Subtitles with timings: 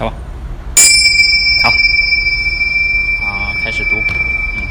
[0.00, 0.12] 好吧。
[1.62, 1.68] 好，
[3.22, 4.02] 啊，开始读。
[4.56, 4.64] 嗯，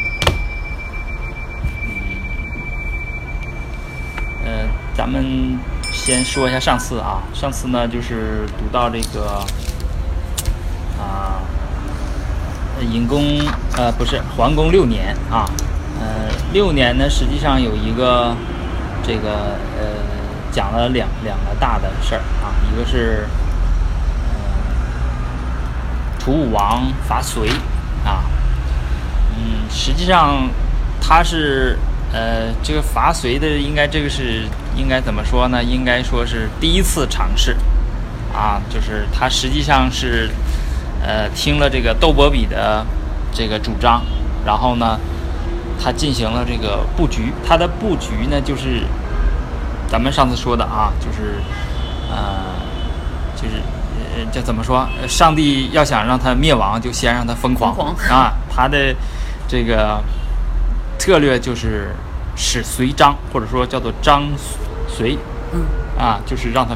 [4.43, 5.59] 呃，咱们
[5.91, 9.45] 先说一下上次啊，上次呢就是读到这个
[10.97, 11.43] 啊，
[12.81, 13.39] 隐公
[13.77, 15.45] 呃不是桓公六年啊，
[16.01, 18.35] 呃六年呢实际上有一个
[19.03, 19.93] 这个呃
[20.51, 23.27] 讲了两两个大的事儿啊，一个是
[26.29, 27.49] 楚武王伐隋
[28.05, 28.23] 啊，
[29.35, 30.47] 嗯，实际上
[31.01, 31.79] 他是
[32.13, 34.43] 呃这个伐隋的应该这个是
[34.75, 35.63] 应该怎么说呢？
[35.63, 37.57] 应该说是第一次尝试
[38.31, 40.29] 啊，就是他实际上是
[41.01, 42.85] 呃听了这个窦伯比的
[43.33, 44.03] 这个主张，
[44.45, 44.99] 然后呢。
[45.81, 48.83] 他进行了这个布局，他的布局呢，就是
[49.87, 51.35] 咱们上次说的啊，就是
[52.11, 52.59] 呃，
[53.33, 53.63] 就是
[54.19, 54.87] 呃，叫怎么说？
[55.07, 58.33] 上帝要想让他灭亡，就先让他疯狂啊。
[58.53, 58.95] 他的
[59.47, 60.01] 这个
[60.97, 61.95] 策略就是
[62.35, 64.23] 使隋张，或者说叫做张
[64.87, 65.17] 隋，
[65.53, 65.61] 嗯，
[65.97, 66.75] 啊，就是让他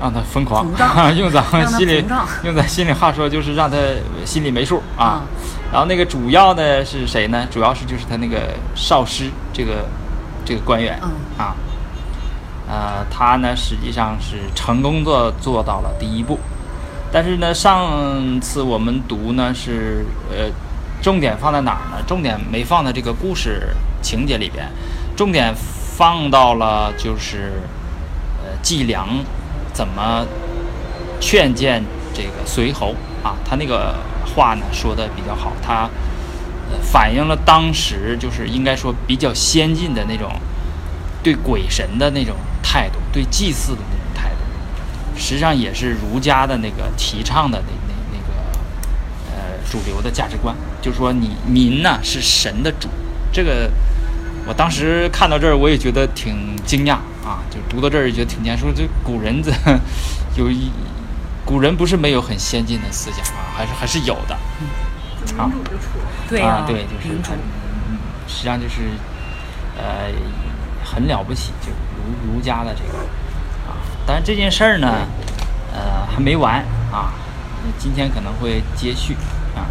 [0.00, 0.66] 让他疯狂，
[1.16, 2.04] 用咱们心里
[2.44, 3.76] 用咱心里话说，就是让他
[4.24, 5.22] 心里没数啊。
[5.72, 7.46] 然后那个主要的是谁呢？
[7.50, 9.84] 主要是就是他那个少师这个
[10.44, 10.98] 这个官员
[11.36, 11.54] 啊，
[12.68, 16.38] 呃，他呢实际上是成功的做到了第一步，
[17.12, 20.50] 但是呢，上次我们读呢是呃，
[21.02, 22.02] 重点放在哪儿呢？
[22.06, 23.68] 重点没放在这个故事
[24.02, 24.68] 情节里边，
[25.16, 27.62] 重点放到了就是
[28.42, 29.08] 呃季梁
[29.72, 30.26] 怎么
[31.20, 33.94] 劝谏这个随侯啊，他那个。
[34.34, 35.88] 话呢说的比较好，他
[36.70, 40.30] 呃反映了当时就是应该说比较先进的那种
[41.26, 48.32] 对鬼神的那种态度，对祭祀的那种态度，实际上也是儒家的那个提倡的那那那个
[49.32, 52.88] 呃主流的价值观，就是说你民呢是神的主，
[53.32, 53.68] 这个
[54.46, 56.92] 我当时看到这儿我也觉得挺惊讶
[57.26, 59.50] 啊，就读到这儿也觉得挺惊讶，说这古人这
[60.38, 60.70] 有一。
[61.44, 64.34] 古人不是没有很先进的思想啊，还是还是有的。
[65.38, 65.48] 啊，
[66.28, 67.14] 对啊，对，就是
[67.88, 68.80] 嗯，实际上就是，
[69.78, 70.10] 呃，
[70.86, 72.98] 很了不起，就儒儒家的这个
[73.68, 73.74] 啊。
[74.06, 75.06] 但是这件事儿呢，
[75.72, 77.12] 呃，还没完啊，
[77.78, 79.14] 今天可能会接续
[79.56, 79.66] 啊。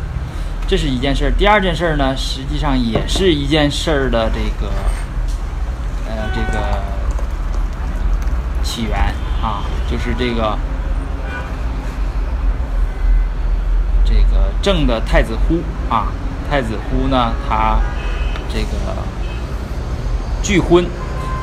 [0.68, 1.32] 这是一件事儿。
[1.32, 4.72] 第二件事呢，实际上也是一件事儿的这个，
[6.10, 6.84] 呃，这个
[8.64, 8.98] 起源
[9.42, 10.58] 啊，就是这个。
[14.08, 16.10] 这个正的太子忽啊，
[16.48, 17.80] 太子忽呢，他
[18.48, 18.68] 这个
[20.44, 20.86] 拒婚，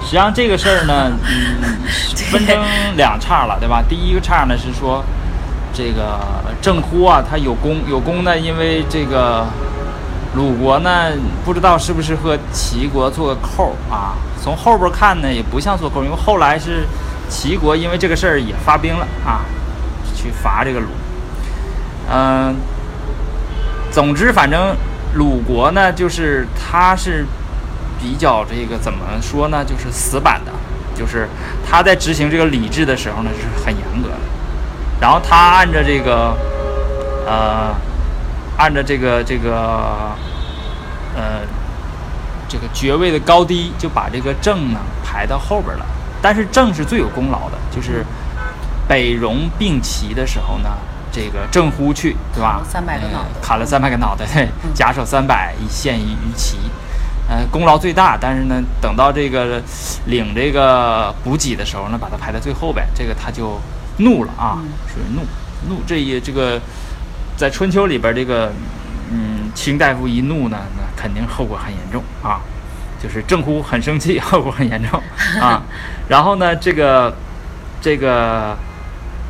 [0.05, 1.79] 实际上这个事儿呢， 嗯，
[2.31, 2.57] 分成
[2.97, 3.83] 两岔了，对吧？
[3.89, 5.03] 第一个岔呢是说，
[5.73, 6.21] 这个
[6.61, 9.47] 郑忽啊，他有功有功呢，因为这个
[10.35, 11.11] 鲁国呢，
[11.45, 14.15] 不知道是不是和齐国做个扣啊？
[14.43, 16.87] 从后边看呢，也不像做扣，因为后来是
[17.29, 19.41] 齐国因为这个事儿也发兵了啊，
[20.15, 20.87] 去伐这个鲁。
[22.11, 22.55] 嗯，
[23.91, 24.77] 总之，反正
[25.15, 27.25] 鲁国呢，就是他是
[28.03, 29.65] 比较这个怎么说呢？
[29.65, 30.51] 就是死板的，
[30.95, 31.29] 就是
[31.65, 34.17] 他在执行这个礼制的时候呢，是很严格的。
[35.01, 36.37] 然后他按照这个，
[37.25, 37.73] 呃，
[38.59, 40.11] 按照这个这个，
[41.15, 41.41] 呃，
[42.49, 45.87] 这个爵位的高低，就把这个正呢排到后边了。
[46.21, 48.05] 但是正是最有功劳的，就是
[48.89, 50.71] 北戎并齐的时候呢。
[51.15, 52.63] 这个郑乎去，对吧？
[52.67, 54.25] 三百个脑袋，砍了三百个脑袋，
[54.73, 56.57] 假手三百以献于于齐，
[57.33, 58.19] 呃，功劳最大。
[58.21, 59.63] 但是呢，等到这个
[60.05, 63.59] 领这个补给的时候呢，把他排在最后呗，这个他就
[63.97, 65.23] 怒了啊，属于怒
[65.69, 65.83] 怒。
[65.87, 66.61] 这一这个
[67.37, 68.53] 在春秋里边，这个
[69.11, 72.41] 嗯，卿大夫一怒呢，那肯定后果很严重啊，
[73.03, 75.03] 就是郑乎很生气， 后果很严重
[75.41, 75.63] 啊。
[76.09, 77.17] 然后呢，这个
[77.81, 78.55] 这个。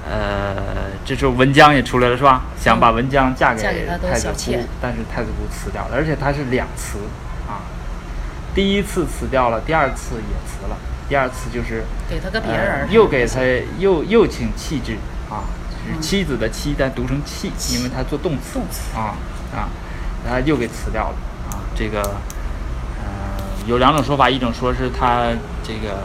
[0.05, 0.57] 呃，
[1.05, 2.43] 这时候文姜也出来了，是吧？
[2.59, 7.32] 想把文姜嫁给太子姑，但是太子姑辞掉了，而且他是两辞啊，
[8.55, 10.77] 第一次辞掉了，第二次也辞了。
[11.09, 13.41] 第二次就是给他个别人，又给他
[13.79, 14.97] 又又请弃之
[15.29, 15.45] 啊，
[15.87, 18.61] 是妻子的妻，但读成弃，因为他做动词
[18.95, 19.15] 啊
[19.55, 19.69] 啊，
[20.25, 21.17] 然后又给辞掉了
[21.51, 21.61] 啊。
[21.75, 25.31] 这个呃有两种说法，一种说是他
[25.63, 26.03] 这个。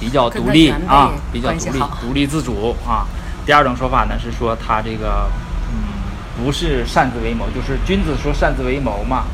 [0.00, 3.04] 比较独立啊，比较独立，独立自主啊。
[3.44, 5.28] 第二种说法呢是说他这个，
[5.72, 5.90] 嗯，
[6.38, 9.24] 不是擅自为谋，就是君子说擅自为谋嘛。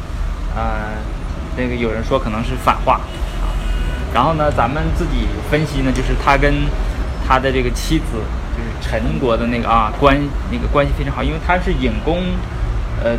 [0.56, 0.94] 呃，
[1.56, 2.94] 那个有人说可能是反话
[3.40, 3.50] 啊。
[4.12, 6.66] 然后呢，咱们自己分析呢，就是他跟
[7.26, 8.22] 他的这个妻子，
[8.56, 10.16] 就是陈国的那个啊关
[10.52, 12.22] 那个关系非常好，因为他是隐公，
[13.02, 13.16] 呃，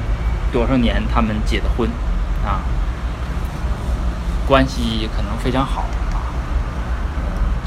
[0.53, 1.89] 多少年他们结的婚，
[2.45, 2.61] 啊，
[4.47, 5.81] 关系可能非常好
[6.13, 6.23] 啊。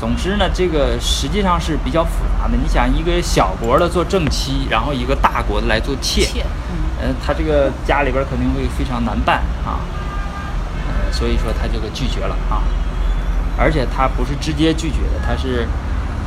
[0.00, 2.56] 总之呢，这个实际上是比较复杂的。
[2.56, 6.44] 你想一个小国的做正妻，然后一个大国的来做妾，
[7.02, 9.80] 嗯，他这个家里边肯定会非常难办啊。
[11.10, 12.62] 所以说他这个拒绝了啊，
[13.58, 15.66] 而且他不是直接拒绝的，他是。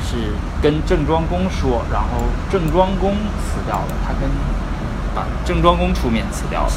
[0.03, 0.17] 是
[0.63, 4.27] 跟郑庄公说，然后郑庄公辞掉了，他跟
[5.13, 6.71] 把郑庄公出面辞掉了，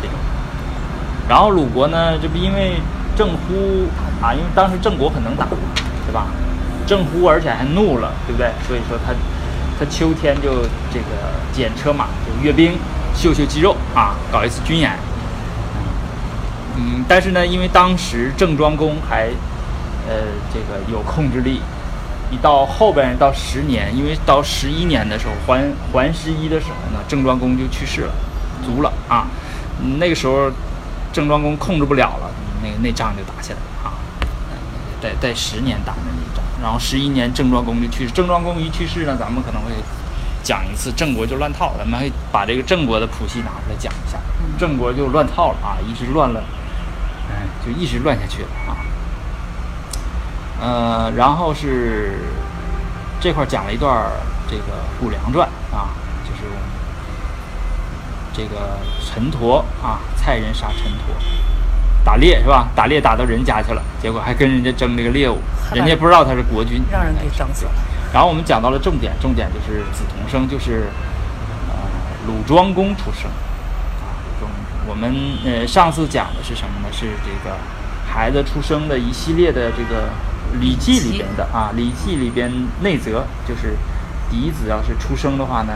[0.00, 0.16] 这种。
[1.28, 2.80] 然后鲁国呢，这不因为
[3.14, 3.86] 郑忽
[4.24, 6.24] 啊，因为当时郑国很能打，对吧？
[6.86, 8.50] 郑忽而且还怒了，对不对？
[8.66, 9.12] 所以说他
[9.78, 12.78] 他秋天就这个检车马，就阅兵，
[13.14, 14.98] 秀秀肌肉啊，搞一次军演。
[16.76, 19.28] 嗯，但是呢，因为当时郑庄公还
[20.08, 20.14] 呃
[20.52, 21.60] 这个有控制力。
[22.30, 28.14] 一到后边到十年，因为到十一年的时候，桓桓十一的时候呢，郑庄公就去世了，
[28.64, 29.26] 卒了啊。
[29.98, 30.50] 那个时候，
[31.12, 32.30] 郑庄公控制不了了，
[32.62, 33.92] 那那仗就打起来了啊。
[35.02, 38.10] 在在十年打的那一仗，然后十一年郑庄公就去世。
[38.14, 39.70] 郑庄公一去世呢，咱们可能会
[40.42, 44.16] 讲一次郑国就乱套，咱们还把这个郑国的谱系拿出来讲一下。
[44.58, 46.42] 郑国就乱套了啊，一直乱了，
[47.32, 48.76] 哎，就一直乱下去了啊。
[50.60, 52.18] 呃，然后是
[53.20, 54.04] 这块讲了一段
[54.48, 54.62] 这个
[55.00, 55.88] 《谷梁传》啊，
[56.24, 56.42] 就是
[58.32, 61.14] 这个陈陀啊，蔡人杀陈陀，
[62.04, 62.68] 打猎是吧？
[62.76, 65.38] 打猎打到人家去了，结果还跟人家争这个猎物，
[65.74, 67.72] 人家不知道他是国君，让人给整死了。
[68.12, 70.86] 然后我们讲到了重点，重点就是子同生，就是
[71.70, 71.74] 呃
[72.26, 73.30] 鲁庄公出生
[74.92, 75.10] 我们
[75.42, 76.88] 呃上次讲的是什么呢？
[76.92, 77.56] 是这个
[78.06, 80.10] 孩子出生的一系列的这个。
[80.60, 82.52] 《礼记》里边的啊，《礼记》里边
[82.82, 83.74] 内则就是
[84.30, 85.72] 嫡子要是出生的话呢，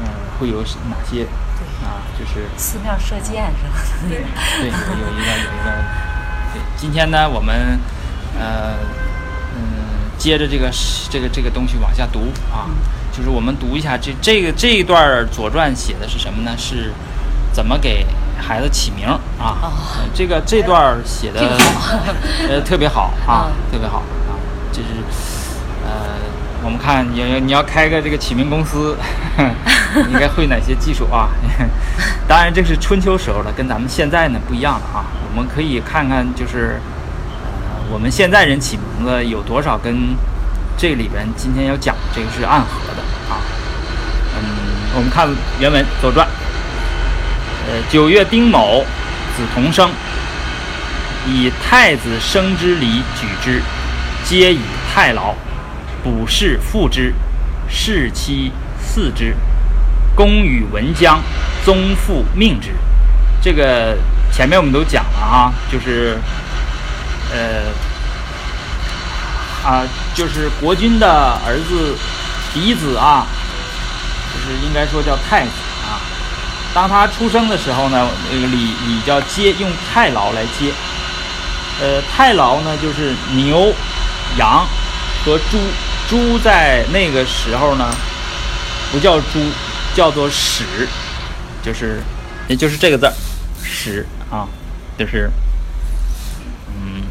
[0.00, 0.04] 嗯，
[0.38, 0.60] 会有
[0.90, 1.22] 哪些？
[1.82, 3.80] 啊，就是寺庙射箭是吧？
[4.06, 5.72] 对，有有一个有一个。
[6.52, 7.80] 对，今天呢，我们
[8.38, 8.74] 呃
[9.56, 10.70] 嗯，接着这个
[11.08, 12.68] 这个这个东西往下读啊，
[13.16, 16.54] 就是我们读一下这这个这一段《左传》写的是什么呢？
[16.58, 16.92] 是
[17.50, 18.04] 怎么给？
[18.40, 19.06] 孩子起名
[19.38, 19.72] 啊，
[20.14, 21.40] 这个这段写的
[22.48, 24.36] 呃特别好啊，特别好啊，
[24.72, 24.88] 就是
[25.84, 25.90] 呃，
[26.62, 28.96] 我们看你你要开个这个起名公司，
[30.10, 31.28] 应该会哪些技术啊？
[32.28, 35.04] 当然这是春秋时候的，跟咱们现在呢不一样了啊。
[35.28, 36.80] 我们可以看看，就是
[37.40, 40.16] 呃我们现在人起名字有多少跟
[40.76, 43.38] 这里边今天要讲这个是暗合的啊。
[44.38, 44.44] 嗯，
[44.94, 45.28] 我们看
[45.58, 46.26] 原文《左传》。
[47.90, 48.84] 九月丁卯，
[49.36, 49.90] 子同生，
[51.26, 53.62] 以太子生之礼举之，
[54.24, 54.60] 皆以
[54.92, 55.34] 太牢，
[56.02, 57.14] 卜氏复之，
[57.68, 59.34] 弑妻嗣之，
[60.14, 61.20] 公与文姜，
[61.64, 62.70] 宗父命之。
[63.40, 63.96] 这个
[64.32, 66.18] 前面我们都讲了啊，就是
[67.32, 67.70] 呃
[69.64, 69.84] 啊，
[70.14, 71.96] 就是国君的儿子
[72.52, 73.26] 嫡子啊，
[74.32, 75.50] 就是应该说叫太子。
[76.76, 80.70] 当他出生的时候呢，那个礼礼叫接，用太牢来接。
[81.80, 83.72] 呃，太牢呢就是牛、
[84.36, 84.62] 羊
[85.24, 85.58] 和猪。
[86.06, 87.90] 猪在那个时候呢，
[88.92, 89.40] 不叫猪，
[89.94, 90.64] 叫做豕，
[91.64, 91.98] 就是，
[92.46, 93.12] 也就是这个字儿，
[93.64, 94.46] 豕啊，
[94.98, 95.30] 就是，
[96.76, 97.04] 嗯，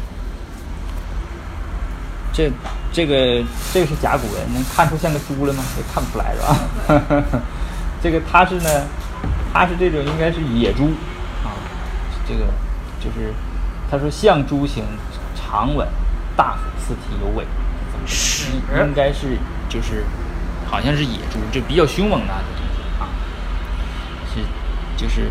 [2.32, 2.52] 这
[2.92, 3.44] 这个
[3.74, 5.64] 这个是甲骨文，能看出像个猪了吗？
[5.76, 7.40] 也看不出来是吧？
[8.00, 8.70] 这个它是呢。
[9.52, 10.84] 它是这种，应该是野猪，
[11.44, 11.54] 啊，
[12.26, 12.40] 这个
[13.00, 13.32] 就是
[13.90, 14.84] 他说像猪形，
[15.34, 15.86] 长吻，
[16.36, 17.46] 大腹，四蹄有尾，
[18.06, 20.04] 是应该是就是
[20.70, 23.08] 好像是野猪，就比较凶猛的东西啊，
[24.34, 24.40] 是
[25.02, 25.30] 就是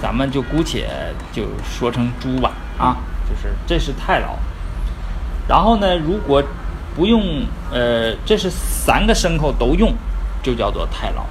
[0.00, 0.88] 咱们就姑且
[1.32, 2.52] 就说成猪吧。
[2.78, 4.36] 啊，就是这是太牢。
[5.48, 6.42] 然后呢，如果
[6.94, 9.94] 不用呃，这是三个牲口都用，
[10.42, 11.24] 就叫做太牢。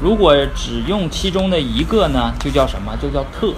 [0.00, 2.96] 如果只用其中的一个呢，就叫什么？
[2.96, 3.52] 就叫特，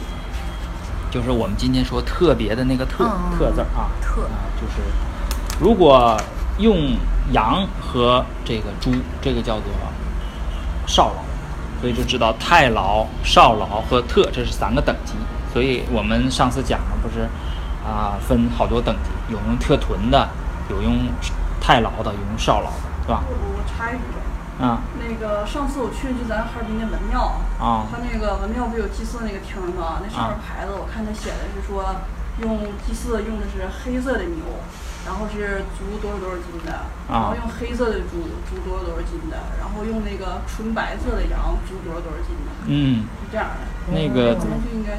[1.11, 3.05] 就是我们今天说特别的那个特
[3.39, 3.91] 特字啊。
[4.01, 4.83] 特啊，就是
[5.61, 6.17] 如果
[6.59, 6.97] 用
[7.33, 8.91] 羊和这个猪，
[9.21, 9.65] 这个叫做
[10.87, 11.23] 少劳，
[11.81, 15.13] 所以就知道太劳、少劳和特这是三个等级。
[15.53, 17.29] 所以我们上次讲了，不是
[17.85, 20.29] 啊，分好多等级，有用特屯的，
[20.71, 20.99] 有用
[21.61, 23.23] 太劳的，有用少劳的，是吧？
[23.29, 24.30] 我我插一句。
[24.61, 29.99] 啊，那个上次我去就咱哈尔滨那文庙啊，他那个文庙不有祭祀那个厅吗？
[30.05, 31.97] 那上面牌子我看他写的是说
[32.43, 34.45] 用祭祀用的是黑色的牛，
[35.07, 42.53] 然后是猪多少多少斤的，然后用黑色的猪，猪多少多少斤的，然后用那个纯白色的羊，猪多少多少斤的。
[42.67, 43.65] 嗯，是这样的。
[43.93, 44.37] 那个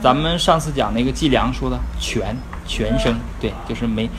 [0.02, 4.10] 咱们上次讲那个计量说的全全生，对，就是没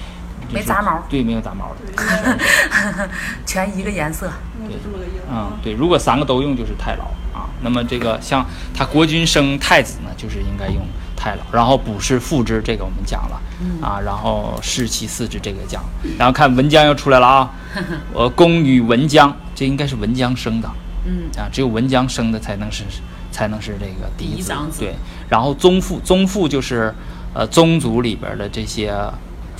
[0.52, 3.08] 没杂毛，对，没有杂毛的，
[3.46, 4.30] 全一个颜色。
[4.68, 5.24] 对，这么个意思。
[5.30, 7.48] 嗯，对，如果三个都用就是太老啊。
[7.62, 8.44] 那么这个像
[8.74, 10.82] 他国君生太子呢，就是应该用。
[11.14, 13.40] 太老，然后补是复之，这个我们讲了，
[13.80, 15.80] 啊，然后士其四之，这个讲，
[16.18, 17.50] 然后看文姜又出来了啊，
[18.12, 20.68] 呃，公与文姜，这应该是文姜生的，
[21.06, 22.82] 嗯，啊，只有文姜生的才能是，
[23.30, 24.96] 才能是这个第一子，对，
[25.28, 26.92] 然后宗父，宗父就是，
[27.32, 28.92] 呃，宗族里边的这些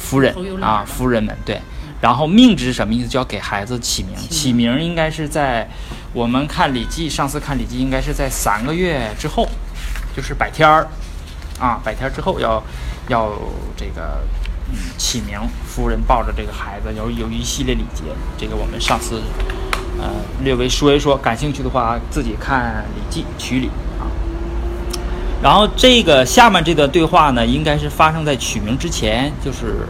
[0.02, 1.60] 夫人啊，夫人们，对，
[2.00, 3.08] 然后命之什么意思？
[3.08, 5.68] 就要给孩子起名，起名应该是在
[6.12, 9.48] 我们看《礼记》，上次看《礼记》应该是在三个月之后，
[10.16, 10.86] 就是百天儿。
[11.60, 12.60] 啊，百天之后要，
[13.06, 13.30] 要
[13.76, 14.20] 这个，
[14.72, 15.38] 嗯，起名。
[15.64, 18.02] 夫人抱着这个孩子，有有一系列礼节。
[18.36, 19.22] 这个我们上次，
[20.00, 20.10] 呃，
[20.42, 21.16] 略微说一说。
[21.16, 23.81] 感兴趣的话，自己看《礼记·曲礼》啊。
[25.42, 29.86] 然后这个下面这段对话呢，应该是发生在取名之前，就是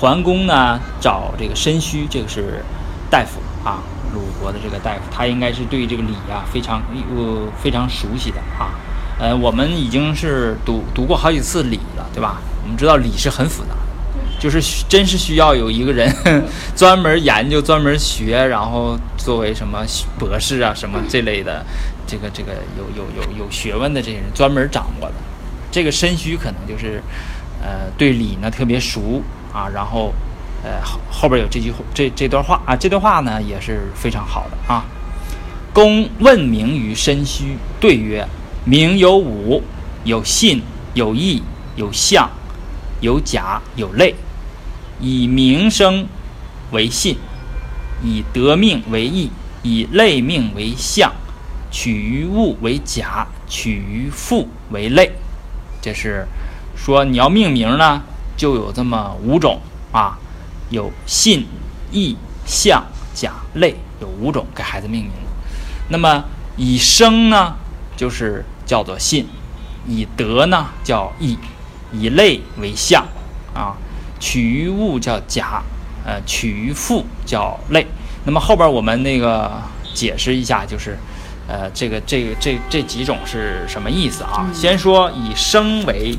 [0.00, 2.64] 桓公呢找这个申须，这个是
[3.10, 3.82] 大夫啊，
[4.14, 6.82] 鲁国的这个大夫，他应该是对这个礼啊非常
[7.14, 8.72] 呃非常熟悉的啊。
[9.20, 12.40] 呃，我们已经是读读过好几次礼了，对吧？
[12.62, 13.70] 我们知道礼是很复杂，
[14.40, 16.12] 就是真是需要有一个人
[16.74, 19.84] 专门研究、专门学，然后作为什么
[20.18, 21.64] 博士啊什么这类的，
[22.06, 25.14] 这个这个有有有有学问的这些人专门掌握的。
[25.70, 27.02] 这个申虚可能就是
[27.62, 30.12] 呃对礼呢特别熟啊，然后
[30.62, 34.84] 呃后后边有这句这这段话啊，这段话呢也是非常好的啊。
[35.72, 38.26] 公问名于申虚，对曰。
[38.66, 39.62] 名有五，
[40.04, 40.62] 有信，
[40.94, 41.42] 有义，
[41.76, 42.30] 有相，
[43.02, 44.14] 有假，有类。
[45.00, 46.06] 以名声
[46.70, 47.18] 为信，
[48.02, 49.30] 以得命为义，
[49.62, 51.12] 以类命为相，
[51.74, 55.10] 取于物为甲，取于富为类。
[55.82, 56.24] 这是
[56.76, 58.00] 说你要命名呢，
[58.36, 60.16] 就有这么五种啊，
[60.70, 61.44] 有信、
[61.90, 62.16] 义、
[62.46, 65.12] 相、甲、类，有五种给孩子命名。
[65.88, 66.22] 那么
[66.56, 67.56] 以生呢，
[67.96, 68.44] 就是。
[68.66, 69.26] 叫做信，
[69.86, 71.36] 以德呢叫义，
[71.92, 73.06] 以类为相，
[73.52, 73.76] 啊，
[74.18, 75.62] 取于物叫甲，
[76.02, 77.86] 呃，取于富叫类。
[78.24, 79.52] 那么后边我们那个
[79.92, 80.96] 解释一下，就是，
[81.48, 84.48] 呃，这个这个这这几种是什么意思啊？
[84.52, 86.16] 先说以生为，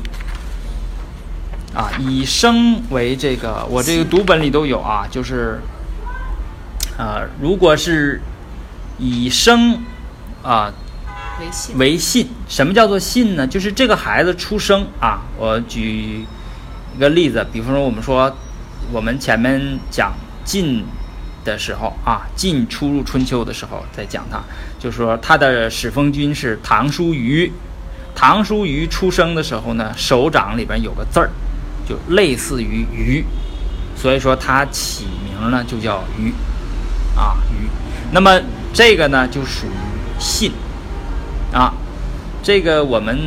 [1.74, 5.60] 啊，以生为这个，我这个读本里都有啊，就是，
[6.96, 8.20] 呃，如果是
[8.98, 9.80] 以生，
[10.42, 10.72] 啊。
[11.74, 13.46] 为信，什么叫做信呢？
[13.46, 15.20] 就是这个孩子出生啊。
[15.36, 16.24] 我举
[16.96, 18.34] 一个例子，比方说我们说，
[18.90, 20.14] 我们前面讲
[20.46, 20.82] 晋
[21.44, 24.40] 的时候啊，晋初入春秋的时候在讲他，
[24.86, 27.52] 就说他的始封君是唐叔虞。
[28.14, 31.28] 唐叔虞出生的时候呢，手掌里边有个字儿，
[31.88, 33.24] 就类似于虞，
[33.96, 36.32] 所以说他起名呢就叫虞
[37.16, 37.68] 啊虞。
[38.12, 38.40] 那么
[38.72, 40.52] 这个呢就属于信。
[41.52, 41.74] 啊，
[42.40, 43.18] 这个我们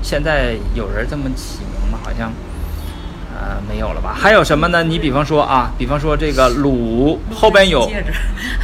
[0.00, 1.98] 现在有人这么起名吗？
[2.02, 2.32] 好像
[3.34, 4.16] 呃没有了吧？
[4.18, 4.82] 还有什么呢？
[4.82, 7.86] 你比方说啊，比方说这个鲁后边有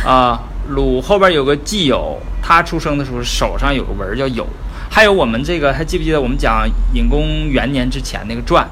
[0.02, 4.46] 啊，鲁后边有个季友，他出生的时候手上有个纹叫友。
[4.90, 8.68] 还有我们这个还记不记得我们讲隐公元年之前那个传？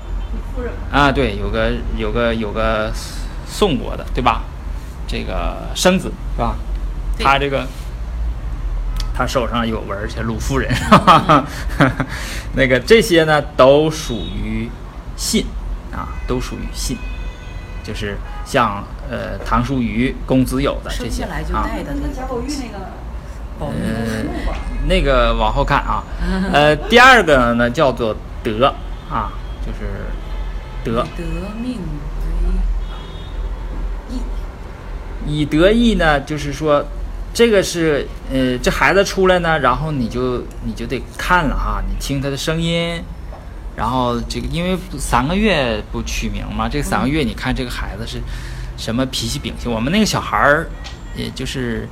[0.90, 2.92] 啊，对，有个有个有个
[3.46, 4.42] 宋国的对吧？
[5.06, 6.56] 这个生子是吧？
[7.18, 7.66] 他这个。
[9.14, 10.72] 他手上有纹，而且鲁夫人，
[12.54, 14.70] 那个这些呢都属于
[15.16, 15.44] 信
[15.90, 16.96] 啊，都属于信，
[17.82, 21.68] 就是像呃唐叔虞、公子友的这些啊。
[23.60, 23.68] 呃，
[24.86, 26.04] 那个往后看啊，
[26.52, 28.72] 呃，第二个呢叫做德
[29.10, 29.32] 啊，
[29.66, 30.06] 就是
[30.84, 31.02] 德。
[31.16, 31.24] 得
[31.60, 31.80] 命
[34.08, 34.20] 为义。
[35.26, 36.84] 以德义呢，就是说。
[37.34, 43.00] 这个是，呃，这孩子出来呢，然后你就你就得看了哈，你听他的声音，
[43.76, 48.20] 然后这个因为三个月不取名嘛，这三个月你看这个孩子是
[48.78, 49.70] 什么脾气秉性。
[49.70, 50.66] 我们那个小孩儿，
[51.14, 51.86] 也就是，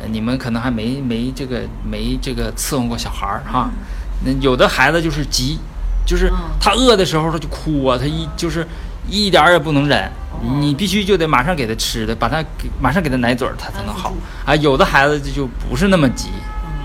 [0.00, 3.68] 呃，你们可能还没没这个没这个伺候过小孩儿哈。
[4.24, 5.58] 那有的孩子就是急，
[6.06, 8.66] 就是他饿的时候他就哭啊，他一就是
[9.10, 10.10] 一点儿也不能忍。
[10.60, 14.12] 你必须就得马上给他吃的，把他给马上给他奶嘴儿，他才能好
[14.44, 14.54] 啊。
[14.56, 16.28] 有的孩子就就不是那么急，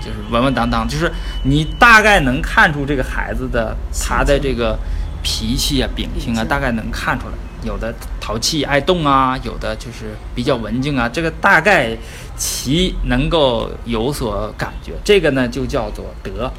[0.00, 1.12] 就是稳稳当当，就是
[1.44, 4.78] 你大概能看出这个孩子的他的这个
[5.22, 11.96] 脾气啊、秉性啊，大概能看出来有的淘气爱动啊，有的就是比较文静啊，这个大概
[12.36, 14.92] 其能够有所感觉。
[15.04, 16.50] 这个呢就叫做德。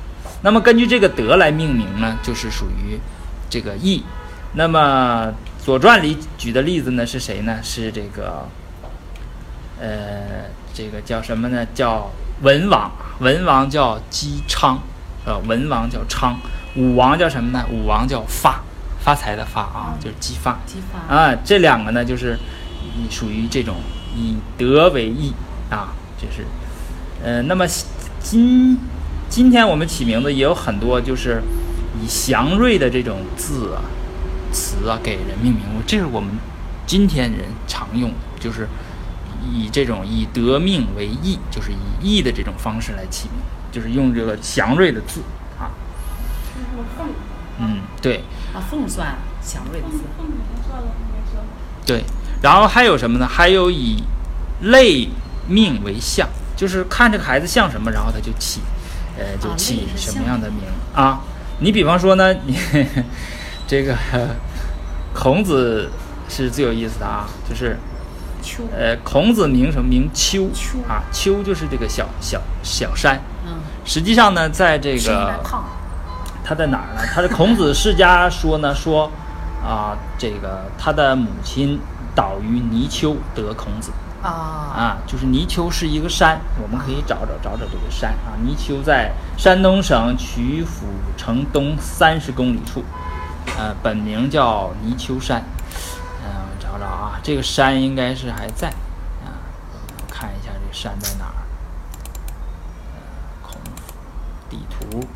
[0.43, 3.00] 那么根据这个德来命名呢，就是属于
[3.50, 4.03] 这个义。
[4.53, 5.27] 那么
[5.65, 7.60] 《左传》里举的例子呢是谁呢？
[7.62, 8.48] 是这个，
[9.79, 11.65] 呃，这个叫什么呢？
[11.74, 12.91] 叫文王。
[13.20, 14.79] 文王叫姬昌，
[15.25, 16.38] 呃，文王叫昌。
[16.75, 17.63] 武王叫什么呢？
[17.72, 18.62] 武王叫发。
[19.03, 21.13] 发财的发啊，就是激发，激发。
[21.13, 22.38] 啊，这两个呢，就是
[23.10, 23.75] 属于这种
[24.15, 25.34] 以德为义
[25.70, 26.46] 啊，就是，
[27.24, 27.65] 呃，那么
[28.20, 28.77] 今
[29.29, 31.41] 今天我们起名字也有很多，就是
[32.01, 33.81] 以祥瑞的这种字啊、
[34.51, 36.29] 词啊给人命名，这是我们
[36.86, 38.67] 今天人常用，就是
[39.51, 43.39] 以这种以德命为义，就是以义的这种方式来起名，
[43.72, 45.22] 就是用这个祥瑞的字
[45.58, 45.72] 啊。
[47.00, 47.10] 嗯，
[48.01, 48.24] 对。
[48.53, 50.00] 啊，凤算祥瑞的字。
[51.84, 52.03] 对，
[52.44, 53.27] 然后还有什么呢？
[53.27, 54.03] 还有以
[54.62, 55.08] 类
[55.48, 58.62] 命为相，就是看这个孩子像什么，然后他就起，
[59.18, 60.60] 呃，就起什么样的名
[60.94, 61.22] 啊？
[61.60, 62.56] 你比方说呢，你
[63.68, 63.98] 这个
[65.13, 65.89] 孔子
[66.30, 67.77] 是最有意思的啊，就是
[68.44, 70.08] 丘，呃，孔子名什么名？
[70.13, 70.50] 丘
[70.88, 73.20] 啊，丘就是这个小小小山。
[73.46, 73.53] 嗯。
[73.84, 75.41] 实际上呢，在这个。
[76.43, 77.01] 他在哪儿呢？
[77.13, 79.10] 他的孔子世家说呢，说
[79.63, 81.79] 啊，这个他的母亲
[82.15, 83.91] 倒于泥丘得孔子
[84.24, 88.33] 啊啊，就是泥丘是一个山，我们可以找找找找这个山啊。
[88.43, 92.83] 泥丘在山东省曲阜城东三十公里处，
[93.57, 95.43] 呃，本名叫泥丘山。
[96.24, 96.29] 嗯，
[96.60, 98.69] 找找啊，这个山应该是还在
[99.24, 99.38] 啊，
[100.10, 101.38] 看一下这个山在哪儿。
[103.43, 103.93] 孔府
[104.50, 105.07] 地图。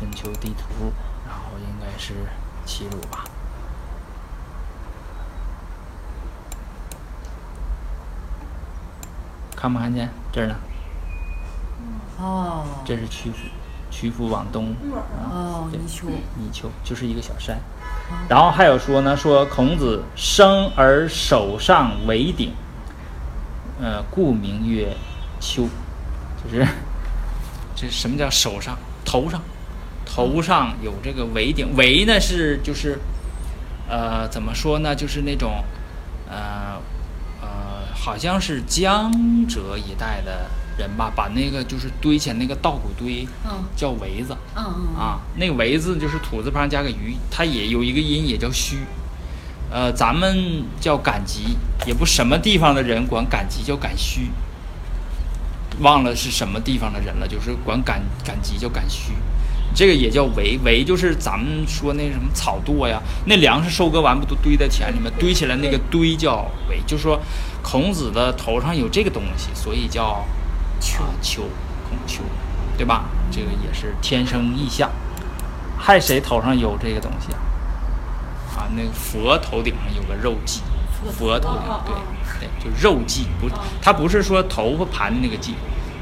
[0.00, 0.90] 春秋地图，
[1.26, 2.14] 然后应该是
[2.64, 3.24] 齐鲁吧？
[9.54, 10.56] 看没看见这儿呢？
[12.18, 13.36] 哦，这是曲阜，
[13.90, 14.74] 曲阜往东。
[15.30, 17.58] 哦，泥丘，泥丘就是一个小山。
[18.26, 22.54] 然后还有说呢，说孔子生而手上为鼎，
[23.78, 24.96] 呃，故名曰
[25.40, 25.68] 丘，
[26.42, 26.66] 就是
[27.76, 29.38] 这什么叫手上头上？
[30.12, 32.98] 头上有这个围顶，围呢是就是，
[33.88, 34.92] 呃，怎么说呢？
[34.92, 35.64] 就是那种，
[36.28, 36.80] 呃，
[37.40, 39.12] 呃，好像是江
[39.46, 48.78] 浙一带的人吧，把那个就是堆起来那个稻谷堆，嗯，叫围子，嗯嗯啊，那个围子就是土字旁加个鱼，它也有一个音，也叫虚，
[49.70, 54.28] 呃，咱们叫赶集，也不什么地方的人管赶集叫赶虚，
[55.78, 59.12] 忘了是什么地方的人了，就是管赶赶集叫赶虚。
[59.74, 66.80] 这个也叫围围，就是咱们说那什么草垛呀，那粮食收割完不都堆在田里面，堆起来那个堆叫围。
[66.86, 67.20] 就说
[67.62, 70.24] 孔子的头上有这个东西，所以叫
[70.80, 71.42] 丘丘
[71.88, 72.22] 孔丘，
[72.76, 73.04] 对吧？
[73.30, 74.90] 这个也是天生异象。
[75.78, 77.38] 还谁头上有这个东西啊？
[78.56, 80.60] 啊，那个佛头顶上有个肉髻，
[81.12, 81.94] 佛头顶对
[82.40, 83.48] 对，就肉髻，不，
[83.80, 85.52] 他不是说头发盘的那个髻。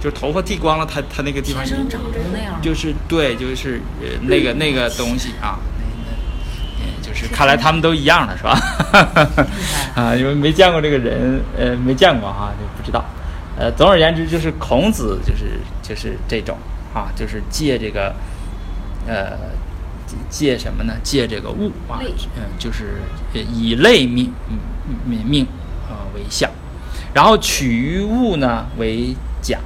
[0.00, 1.64] 就是头发剃光了，他他那个地方
[2.62, 5.58] 就是对，就是呃那个那个东西啊，
[6.80, 8.56] 嗯，就是看来他们都一样的是吧？
[9.96, 13.04] 啊，因为没见过这个人，呃，没见过哈，就不知道。
[13.58, 16.56] 呃，总而言之，就是孔子就是就是这种
[16.94, 18.14] 啊，就是借这个
[19.08, 19.36] 呃
[20.30, 20.94] 借什么呢？
[21.02, 21.98] 借这个物啊，
[22.36, 23.00] 嗯，就是
[23.34, 24.32] 以类命
[25.04, 25.44] 命命
[25.88, 26.48] 啊为象，
[27.12, 29.58] 然后取于物呢为甲。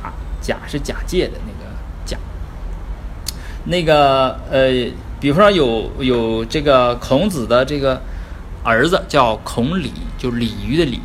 [0.42, 1.70] 假是假借的那个
[2.04, 2.18] 假，
[3.64, 4.68] 那个呃，
[5.20, 8.02] 比方说有有这个孔子的这个
[8.64, 11.00] 儿子叫孔鲤，就鲤鱼的鲤，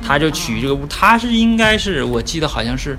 [0.00, 2.96] 他就取这个物，他是应该是我记得好像是，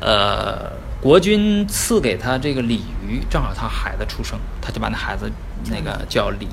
[0.00, 5.30] 呃，国君赐给他这个鲤鱼，正好他孩子出生，他就把那孩子
[5.70, 6.48] 那个叫鲤。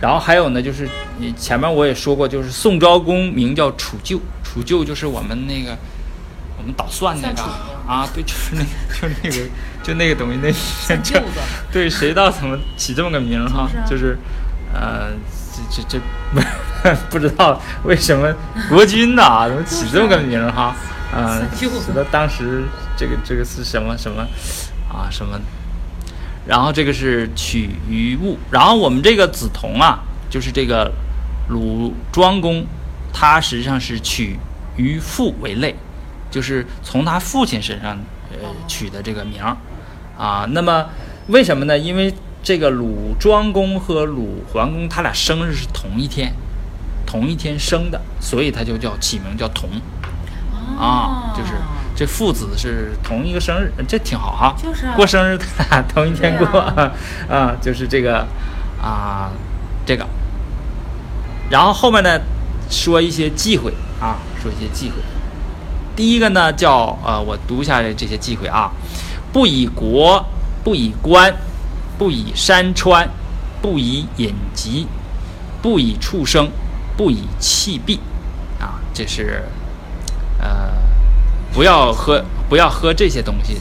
[0.00, 5.76] 然后还有呢，就是你前面我也说过，就是宋昭公名叫楚旧，楚旧就是我们那个。
[6.64, 7.42] 我们捣蒜那个
[7.86, 8.70] 啊，对，就是那个，
[9.02, 9.48] 就那个，
[9.82, 10.38] 就那个东西，
[10.88, 11.20] 那叫
[11.70, 13.68] 对，谁知道怎么起这么个名哈？
[13.86, 14.16] 就是，
[14.72, 15.10] 呃，
[15.70, 16.00] 这这
[16.82, 18.34] 这不知道为什么
[18.70, 20.74] 国君呐怎么起这么个名哈？
[21.14, 22.64] 嗯，死的当时
[22.96, 24.22] 这个这个是什么什么
[24.88, 25.38] 啊什么？
[26.46, 29.98] 然后这个是取于物，然后我们这个梓潼啊，
[30.30, 30.90] 就是这个
[31.50, 32.64] 鲁庄公，
[33.12, 34.38] 他实际上是取
[34.78, 35.76] 于父为类。
[36.34, 37.96] 就是从他父亲身上
[38.32, 39.56] 呃取的这个名儿，
[40.18, 40.86] 啊，那么
[41.28, 41.78] 为什么呢？
[41.78, 46.34] 因为这个鲁庄公和鲁桓公他俩生日是同一天，
[47.06, 49.70] 同一天生的，所以他就叫起名叫同。
[50.76, 51.52] 啊，就是
[51.94, 54.56] 这父子是同一个生日，这挺好哈。
[54.60, 56.58] 就是过生日他俩同一天过
[57.28, 58.26] 啊，就是这个
[58.82, 59.30] 啊，
[59.86, 60.04] 这个。
[61.48, 62.18] 然后后面呢，
[62.68, 64.96] 说一些忌讳啊，说一些忌讳。
[65.96, 68.70] 第一个呢叫呃，我读一下这些忌讳啊，
[69.32, 70.24] 不以国，
[70.62, 71.34] 不以官，
[71.98, 73.08] 不以山川，
[73.62, 74.86] 不以隐疾，
[75.62, 76.50] 不以畜生，
[76.96, 78.00] 不以器币，
[78.60, 79.42] 啊，这是。
[80.40, 80.72] 呃，
[81.54, 83.58] 不要喝，不要喝这些东西，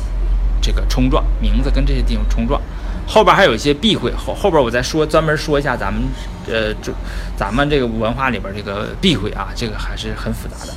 [0.59, 2.59] 这个冲撞名字跟这些地方冲撞。
[3.07, 6.01] 后边还有一些避讳，后后边我再说，专门说一下咱们
[6.47, 6.91] 呃，这
[7.37, 10.73] 咱们这个文化里边这个避讳啊，这个还是很复杂的。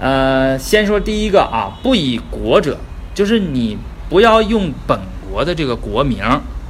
[0.00, 2.76] 呃，先说第一个啊，不以国者，
[3.14, 3.76] 就是你
[4.08, 4.98] 不要用本
[5.30, 6.18] 国的这个国名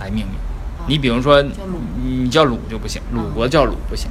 [0.01, 0.35] 来命名。
[0.89, 1.43] 你比如说，
[2.05, 4.11] 你叫鲁就不行，鲁国叫鲁不行。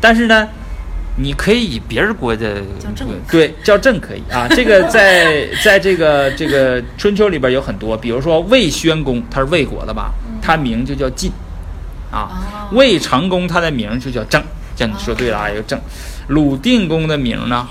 [0.00, 0.48] 但是呢。
[1.18, 2.60] 你可以以别人国的
[3.30, 11.32] 对叫郑可以啊， 这个在在这个这个春秋里边有很多，比如说魏宣公，他是魏国的吧，他名就叫晋，
[12.12, 14.42] 啊，魏成公他的名就叫郑，
[14.76, 15.80] 这你说对了啊，一个郑，
[16.28, 17.66] 鲁定公的名呢，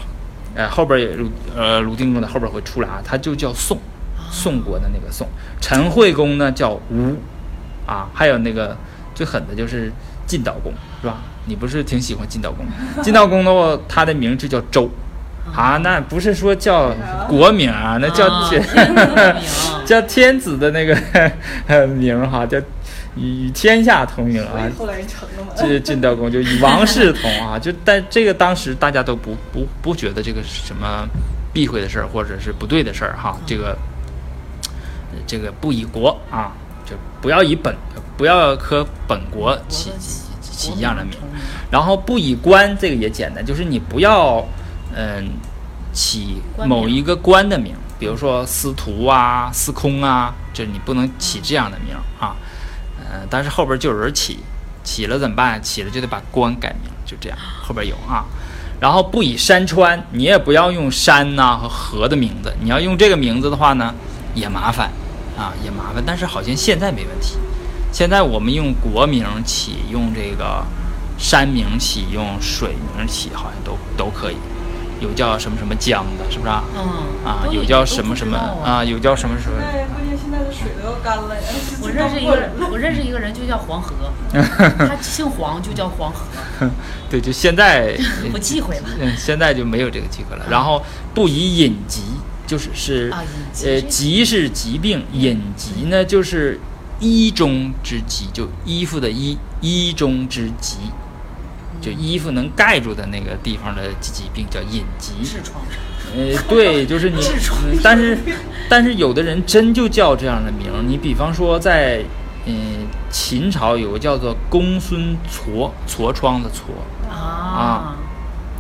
[0.56, 3.78] 呃后边也鲁呃鲁定公的后边会出来啊，他就叫宋，
[4.32, 5.28] 宋国的那个宋，
[5.60, 7.15] 陈惠公呢叫吴，
[7.86, 8.76] 啊，还有那个
[9.13, 9.91] 最狠的就是
[10.26, 11.18] 晋悼公是吧？
[11.46, 12.65] 你不是挺喜欢晋悼公？
[13.04, 14.89] 晋悼公的话，他的名就叫周，
[15.56, 16.91] 啊，那不是说叫
[17.28, 18.63] 国名啊，那叫天
[19.86, 20.96] 叫天子的那个
[21.88, 22.58] 名哈，叫
[23.15, 24.69] 与天下同名啊。
[25.56, 31.08] 这晋悼公就以王室同啊， 就但这个当时大家都不不不觉得这个是什么
[31.54, 33.38] 避讳的事儿，或者是不对的事儿哈。
[33.45, 33.78] 这个
[35.25, 36.51] 这个不以国啊，
[36.86, 37.75] 就不要以本
[38.17, 39.91] 不要和本国起。
[40.58, 41.17] 起一样的名，
[41.69, 44.41] 然后不以官，这个也简单，就是你不要，
[44.95, 45.30] 嗯，
[45.91, 52.34] 起某一个官的名，比如说司徒啊、司空啊，就是你不能起这样的名啊，
[53.12, 54.39] 嗯，但是后边就有人起，
[54.84, 55.62] 起了怎么办？
[55.62, 58.26] 起了就得把官改名，就这样，后边有啊。
[58.80, 63.94] 然后不以山川，你也不要用山呐和河的名字，你要用这个名字的话呢，
[64.34, 64.91] 也麻烦
[65.38, 67.38] 啊，也麻烦，但是好像现在没问题。
[67.91, 70.65] 现在我们用国名起，用这个
[71.18, 74.36] 山名起，用水名起，好像都都可以。
[74.99, 76.63] 有叫什么什么江的，是不是啊？
[76.75, 76.81] 嗯。
[77.25, 78.84] 啊，有叫什么什么啊？
[78.84, 79.58] 有叫什么什么？
[79.60, 81.41] 对关键现在的水都要干了呀。
[81.81, 86.69] 我认识一个，我认识一个人就叫黄河， 他姓黄就叫黄河。
[87.10, 87.97] 对，就现在
[88.31, 88.84] 不忌讳了。
[88.99, 90.45] 嗯，现在就没有这个忌讳了。
[90.49, 92.01] 然后不以隐疾，
[92.45, 93.13] 就是是
[93.63, 96.60] 呃，疾是疾病，隐疾呢就是。
[96.97, 100.77] 衣中之疾，就衣服的衣，衣中之疾，
[101.82, 105.14] 就衣服能盖住的那个地方的疾病叫隐疾。
[105.24, 105.62] 痔疮。
[106.16, 107.22] 呃，对，就是你。
[107.84, 108.18] 但是，
[108.70, 110.72] 但是有的人真就叫这样的名。
[110.88, 112.04] 你比方说，在
[112.46, 117.96] 嗯秦朝有个叫做公孙痤，痤疮的痤啊。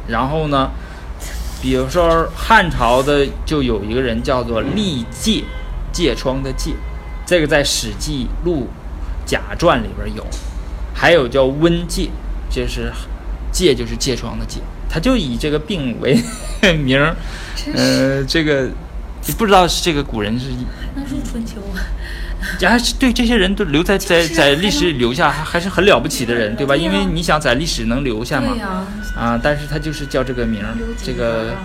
[0.07, 0.69] 然后呢，
[1.61, 5.43] 比如说汉朝的就有一个人叫做利介，
[5.93, 6.73] 疥疮的疥。
[7.25, 8.67] 这个在《史记·陆
[9.25, 10.23] 贾传》里边有，
[10.93, 12.09] 还有叫温疥，
[12.55, 12.91] 就是
[13.51, 16.17] 疥就是疥疮的疥，他就以这个病为
[16.83, 17.15] 名儿。
[17.73, 18.69] 呃，这个
[19.27, 20.47] 你不知道是这个古人是？
[20.95, 21.83] 那是春秋啊。
[22.65, 26.75] 啊，对，这些人都留在在在历史里留下，还还是很了不起的人，对吧？
[26.75, 28.55] 因为你想在历史能留下嘛。
[29.15, 31.55] 啊，但是他就是叫这个名儿，这个，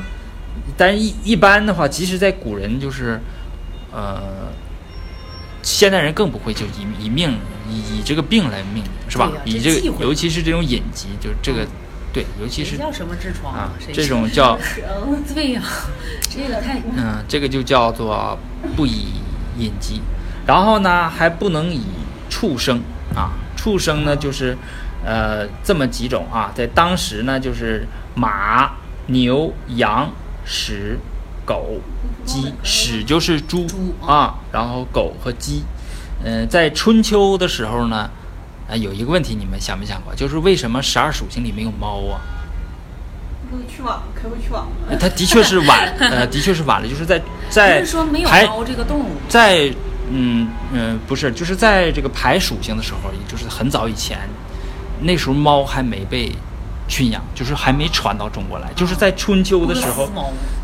[0.76, 3.20] 但是一一般的话，即使在古人，就是
[3.92, 4.20] 呃。
[5.62, 7.36] 现代人更不会就以以命
[7.70, 9.30] 以以这个病来命名是吧？
[9.44, 11.66] 以这个尤其是这种隐疾，就是这个
[12.12, 13.70] 对，尤其是叫什么痔疮啊？
[13.92, 14.58] 这种叫
[15.34, 15.62] 对呀，
[16.28, 18.36] 这个太嗯，这个就叫做
[18.76, 19.06] 不以
[19.58, 20.00] 隐疾。
[20.46, 21.82] 然后呢，还不能以
[22.28, 22.80] 畜生
[23.14, 24.56] 啊，畜生呢就是
[25.04, 28.72] 呃这么几种啊，在当时呢就是马、
[29.06, 30.10] 牛、羊、
[30.44, 30.98] 屎。
[31.46, 31.80] 狗、
[32.24, 33.66] 鸡，屎就是猪
[34.06, 35.64] 啊，然后狗和鸡，
[36.24, 38.10] 嗯，在春秋的时候呢，
[38.68, 42.20] 啊，有一个问题你们想没想过，就是为什么十二属性里没有猫啊？
[43.50, 44.96] 不是去晚了，开会去晚了。
[44.98, 47.82] 它的确是晚， 呃，的确是晚了，就是在在
[48.24, 49.72] 排猫这个动物，在
[50.10, 54.18] 嗯嗯，不是，就是在这个排属性的时候，也就是很早以前，
[55.00, 56.30] 那时候猫还没被
[56.86, 60.08] 驯养，就是还没传到中国来，就是在春秋的时候。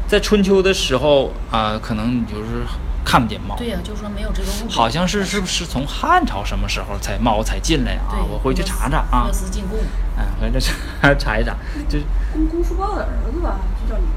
[0.09, 2.63] 在春秋的时候啊，可能就是
[3.07, 3.55] 看不见猫。
[3.57, 4.69] 对呀，就说没有这个物。
[4.69, 8.19] 好像是是不是从汉朝什么时候才猫才进来啊？
[8.29, 9.23] 我回去查查啊。
[9.23, 9.79] 波斯进贡。
[10.19, 11.55] 嗯，回去查查一查，
[11.89, 14.09] 就是公公叔豹的儿子吧，就叫牛，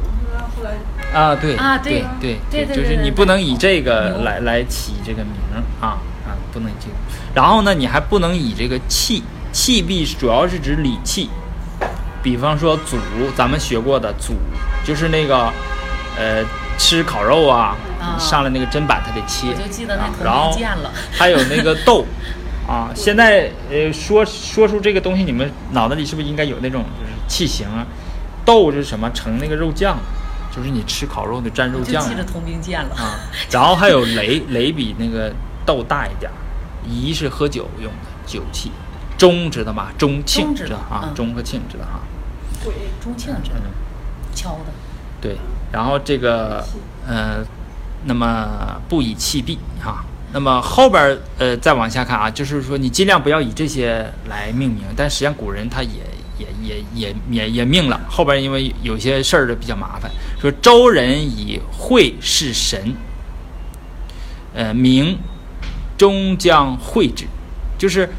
[0.58, 0.72] 后来。
[1.14, 5.34] 啊，对啊，对对对，就是你不能以这个来来起这个名
[5.80, 6.94] 啊啊，不能以这个。
[7.36, 11.30] 然后呢，你还不能以这个器器币，主要是指礼器。
[12.22, 12.98] 比方说祖，
[13.34, 14.34] 咱们学过的祖，
[14.84, 15.50] 就是那个，
[16.18, 16.44] 呃，
[16.80, 17.76] 吃烤肉啊，
[18.18, 19.50] 上来那个砧板，他得切。
[19.50, 20.58] 我就记得那然后
[21.12, 22.06] 还有那个豆，
[22.68, 27.86] 啊，现在呃说说出这个东西，你们脑子里是不是应该有那种就是器型啊？
[28.46, 29.12] 豆是什么？
[29.14, 29.98] 盛那个肉酱，
[30.56, 32.02] 就是你吃烤肉的蘸肉酱。
[32.02, 33.20] 记着铜兵剑了啊。
[33.52, 35.32] 然后还有雷，雷比那个
[35.66, 36.32] 豆大一点。
[36.88, 38.72] 仪是喝酒用的酒器。
[39.18, 39.90] 钟知道吗？
[39.98, 42.00] 钟磬知道啊，钟和磬知道哈。
[42.64, 43.58] 对，钟磬知道。
[44.34, 44.72] 敲的。
[45.22, 45.38] 对，
[45.72, 46.64] 然后这个，
[47.08, 47.44] 呃，
[48.06, 50.04] 那么不以器币哈。
[50.32, 54.84] 那么后边呃再往下看啊，就是说你尽量不要以这些来命名。
[54.96, 55.90] 但实际上古人他也
[56.38, 58.00] 也也也也也命了。
[58.10, 62.96] 后边因为有些事儿的比较麻烦，说周人以会是神，
[64.54, 65.18] 呃，名
[65.98, 67.26] 终将会之，
[67.78, 68.10] 就是。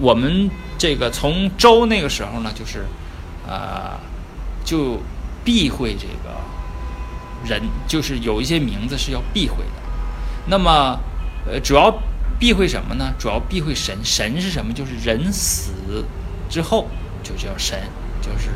[0.00, 2.84] 我们这个从周那个时候呢，就是，
[3.48, 3.98] 呃，
[4.64, 5.00] 就
[5.42, 6.38] 避讳这个
[7.44, 9.82] 人，就是有一些名字是要避讳的。
[10.46, 10.98] 那么，
[11.46, 11.92] 呃，主要
[12.38, 13.12] 避讳什么呢？
[13.18, 13.96] 主要避讳神。
[14.02, 14.72] 神是什么？
[14.72, 15.72] 就是人死
[16.48, 16.88] 之后
[17.22, 17.78] 就叫神，
[18.20, 18.50] 就是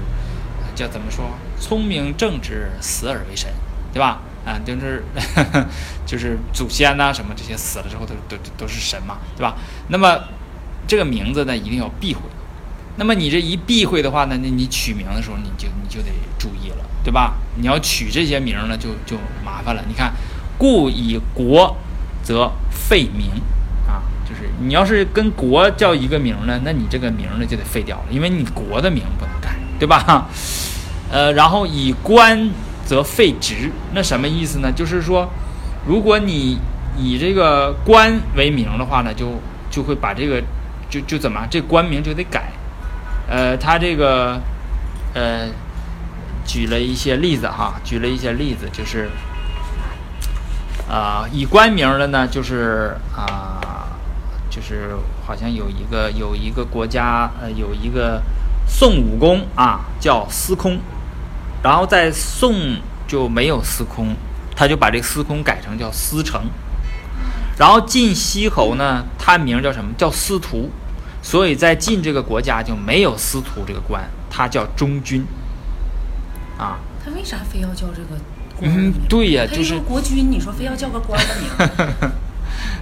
[0.75, 1.25] 叫怎么说？
[1.61, 3.53] 聪明正直，死而为神，
[3.93, 4.21] 对吧？
[4.45, 5.05] 啊，就是
[6.07, 9.57] 就是祖先呐，什么这些死了之后都都都是神嘛，对吧？
[9.89, 10.21] 那么。
[10.85, 12.21] 这个名字呢，一定要避讳。
[12.97, 17.35] 那么你这一避讳的话呢，那你取名的时候，你就你就得注意了，对吧？
[17.57, 19.83] 你要取这些名呢，就就麻烦了。
[19.89, 20.13] 你看，
[20.57, 21.77] 故以国
[22.23, 23.31] 则废名
[23.87, 30.29] 啊，就是你要是跟国叫一个名呢，那你这个名呢就得废掉了，因为你国的名不能改，对吧？
[31.11, 32.51] 呃，然后以官
[32.85, 34.73] 则废职，那什么意思呢？
[34.73, 35.29] 就是说，
[35.87, 36.59] 如果你
[36.97, 40.43] 以这个官为名的话呢，就就会把这个。
[40.93, 42.53] 就就怎么这官名就得改，
[43.27, 44.39] 呃，他这个，
[45.15, 45.49] 呃，
[46.47, 49.11] 举了一些例子哈，举了一些例子，就是，
[50.89, 53.61] 啊，以官名的呢，就是啊，
[54.51, 58.23] 就是好像有一个有一个国家，呃，有一个
[58.67, 60.79] 宋武公啊，叫司空，
[61.63, 62.77] 然后在宋
[63.07, 64.15] 就没有司空，
[64.55, 66.43] 他就把这个司空改成叫司成，
[67.59, 69.93] 然后晋西侯呢，他名叫什么？
[69.97, 70.71] 叫司徒。
[71.25, 75.25] 所以在晋这个国家就没有司徒这个官，他叫中军，
[76.59, 76.79] 啊。
[77.05, 78.21] 他为啥非要叫这个？
[78.61, 80.31] 嗯，对呀，就是国君。
[80.31, 81.49] 你说非要叫个官的名，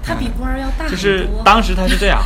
[0.03, 2.21] 他比官要大就是当时他是这样，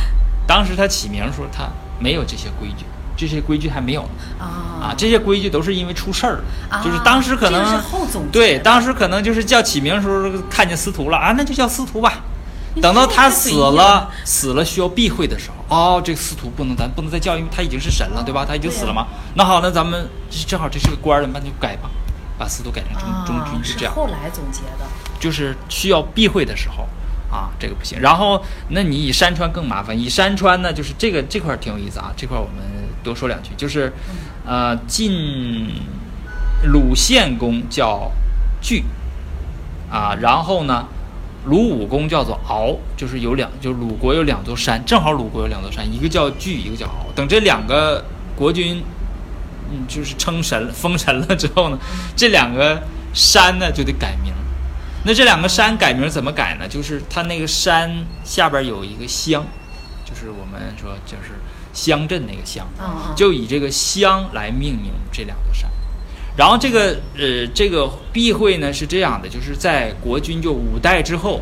[0.45, 2.83] 当时他起名的时候他没有这些规矩，
[3.15, 4.01] 这些规矩还没有
[4.37, 4.89] 啊。
[4.91, 6.39] 啊，这些规矩都是因为出事儿，
[6.83, 7.81] 就是当时可能
[8.29, 12.23] 对，当时可能就是叫起名的时候看见司徒了啊，那就叫司徒吧。
[12.81, 18.45] 等到他死了，死了需要避讳的时候，哦，这个司徒不能，咱不能再叫，因为他已经是神了，对吧？
[18.47, 19.07] 他已经死了嘛。
[19.33, 20.07] 那好，那咱们
[20.47, 21.89] 正好这是个官儿，那就改吧，
[22.37, 23.93] 把司徒改成中中军，就这样。
[23.95, 24.85] 后来总结的，
[25.19, 26.87] 就是需要避讳的时候
[27.31, 27.99] 啊，这个不行。
[27.99, 29.99] 然后，那你以山川更麻烦。
[29.99, 32.63] 以山川呢，就是这个这块儿挺有意思啊，这块儿我们
[33.03, 33.91] 多说两句，就是，
[34.45, 35.67] 呃，晋
[36.65, 38.11] 鲁献公叫
[38.61, 38.83] 巨
[39.89, 40.85] 啊，然后呢。
[41.45, 47.05] 鲁武公叫做敖，就是有两，就是鲁国有两座山，正好鲁国有两座山，一个叫巨，一个叫敖。
[47.15, 48.03] 等这两个
[48.35, 48.83] 国君，
[49.71, 51.77] 嗯，就是称神封神了之后呢，
[52.15, 52.81] 这两个
[53.13, 54.33] 山呢就得改名。
[55.03, 56.67] 那这两个山改名怎么改呢？
[56.67, 59.45] 就是它那个山下边有一个乡，
[60.03, 61.33] 就是我们说就是
[61.73, 62.67] 乡镇那个乡，
[63.15, 65.69] 就以这个乡来命名这两座山。
[66.37, 71.39] 然后这个呃，这个避讳呢是这样的，就是在国君就五代之后，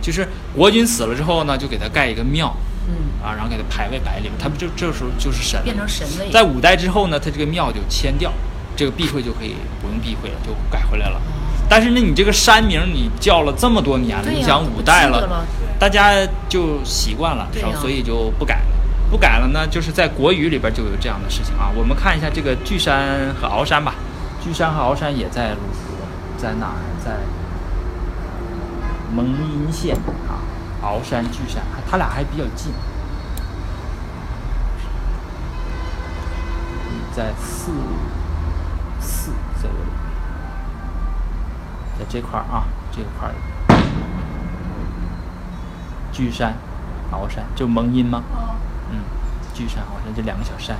[0.00, 2.52] 就是国君死了之后呢，就给他盖一个庙，
[2.88, 6.28] 嗯，啊，然后给他排位白领，他不就这时候就是神，变成神位。
[6.32, 8.32] 在五代之后呢，他这个庙就迁掉，
[8.74, 11.20] 这个避讳就可以不用避讳了，就改回来了。
[11.68, 15.46] 但是呢，你这个山名你叫了这么多年了，你想五代了，
[15.78, 16.14] 大家
[16.48, 18.66] 就习惯了，然后所以就不改了。
[19.08, 21.70] 不改了呢，就是在国语里边就有这样的事情啊。
[21.76, 23.94] 我们看一下这个巨山和鳌山吧。
[24.42, 26.74] 巨山和鳌山也在鲁国，在哪儿？
[27.04, 27.16] 在
[29.14, 30.42] 蒙阴县啊。
[30.82, 32.72] 鳌山、巨山，它俩还比较近，
[37.14, 37.70] 在四
[38.98, 39.30] 四
[39.62, 39.74] 这个，
[42.00, 43.34] 在这块儿啊，这块儿。
[46.10, 46.56] 巨山、
[47.12, 48.24] 鳌山，就蒙阴吗？
[48.90, 49.04] 嗯，
[49.54, 50.76] 巨山、鳌山这两个小山。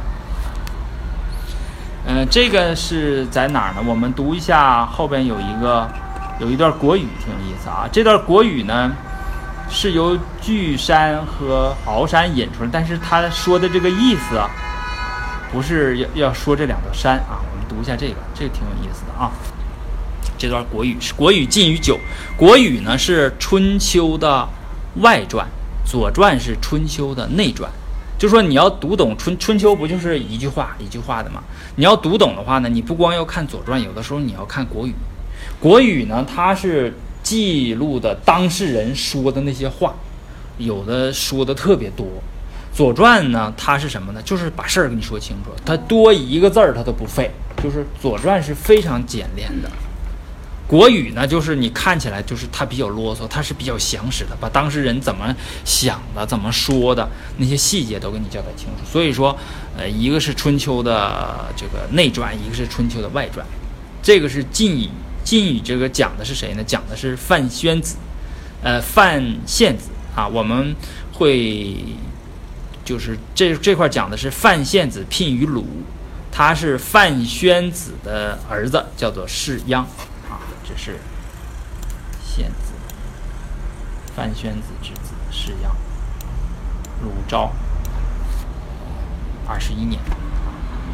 [2.05, 3.83] 嗯，这个是在哪儿呢？
[3.87, 5.89] 我们读一下后边有一个
[6.41, 7.89] 有一段国语，挺有意思啊。
[7.93, 8.91] 这段国语呢
[9.71, 14.51] 是由巨山和鳌山引出来，但是他说的这个意思啊，
[15.53, 17.39] 不是要要说这两座山啊。
[17.41, 19.31] 我们读一下这个，这个挺有意思的啊。
[20.37, 21.95] 这段国语是《国语近于九》，
[22.37, 24.45] 国语呢是春秋的
[24.97, 25.47] 外传，
[25.85, 27.71] 左传是春秋的内传。
[28.23, 31.43] 就说你要读懂春春秋，不就是一句话一句话的吗？
[31.75, 34.95] 你要读懂的话呢，你不光要看左传，有的时候你要看国语。
[35.59, 39.93] 国语呢，它是记录的当事人说的那些话，
[40.57, 42.07] 有的说的特别多。
[42.73, 44.23] 左传呢，它是什么呢？
[44.23, 47.29] 就是把事儿跟你说清楚，它多一个字儿它都不费。
[47.61, 49.69] 就是左传是非常简练的。
[50.73, 57.07] 国语呢，就是你看起来就是他比较啰嗦，他是比较详实的，把当事人怎么想的、怎么说的
[57.37, 58.91] 那些细节都给你交代清楚。
[58.91, 59.37] 所以说，
[59.77, 63.47] 呃，一个是春秋的这个内传，一个是春秋的外传。
[64.03, 64.89] 这个是晋语，
[65.23, 66.65] 晋语这个讲的是谁呢？
[66.65, 67.97] 讲的是范宣子，
[68.63, 70.27] 呃，范献子啊。
[70.27, 70.75] 我们
[71.13, 71.77] 会
[72.83, 75.67] 就是这这块讲的是范献子聘于鲁，
[76.33, 79.85] 他是范宣子的儿子，叫做士鞅。
[80.77, 80.99] 是
[82.25, 82.73] 献子，
[84.17, 85.69] 范宣子之子士鞅，
[87.03, 87.53] 鲁昭
[89.47, 90.01] 二十一年，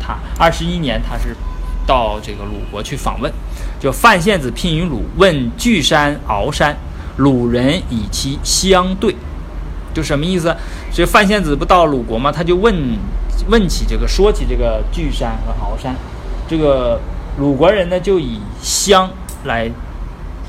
[0.01, 1.37] 他二十一年他是
[1.87, 3.33] 到这个鲁国去访问，
[3.79, 6.77] 就范献子聘于鲁，问巨山鳌山，
[7.17, 9.15] 鲁人以其相对，
[9.95, 10.55] 就什么意思？
[10.91, 12.33] 所以范献子不到鲁国吗？
[12.33, 12.99] 他就问
[13.49, 15.95] 问起这个，说起这个巨山和鳌山，
[16.49, 17.01] 这个
[17.39, 19.09] 鲁国人呢就以相。
[19.49, 19.69] 来，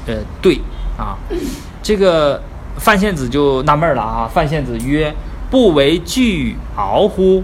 [0.06, 0.62] 呃，对
[0.98, 1.18] 啊，
[1.82, 2.40] 这个
[2.78, 4.30] 范献子就纳闷了啊。
[4.32, 5.12] 范献子曰
[5.50, 7.44] ：“不为巨鳌乎？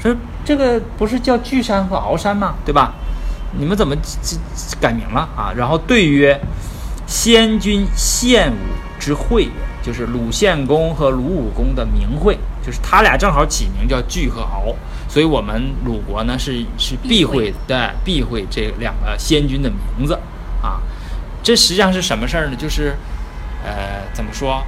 [0.00, 2.54] 说这个不是叫巨山和鳌山吗？
[2.64, 2.94] 对吧？
[3.58, 3.94] 你们怎么
[4.80, 6.40] 改名了啊？”然后对曰
[7.06, 8.56] ：“先君献武
[8.98, 9.50] 之会也，
[9.82, 14.74] 就是鲁献公和鲁武公的名讳，就是他俩正好起名叫巨和鳌，
[15.08, 20.18] 所以我们鲁国呢是是避讳的，避讳这两个先君的名字。”
[21.42, 22.56] 啊，这实际上是什么事儿呢？
[22.56, 22.96] 就是，
[23.64, 24.64] 呃，怎么说，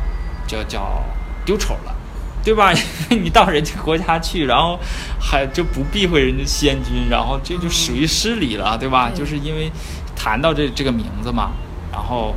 [0.47, 1.03] 叫叫
[1.45, 1.95] 丢丑了，
[2.43, 2.73] 对吧？
[3.11, 4.79] 你到人家国家去，然后
[5.21, 9.11] 还就不避讳人家先君，然后这就属于失礼了，对吧？
[9.15, 9.71] 就是因为
[10.17, 11.53] 谈到这这个名字嘛，
[11.93, 12.35] 然后，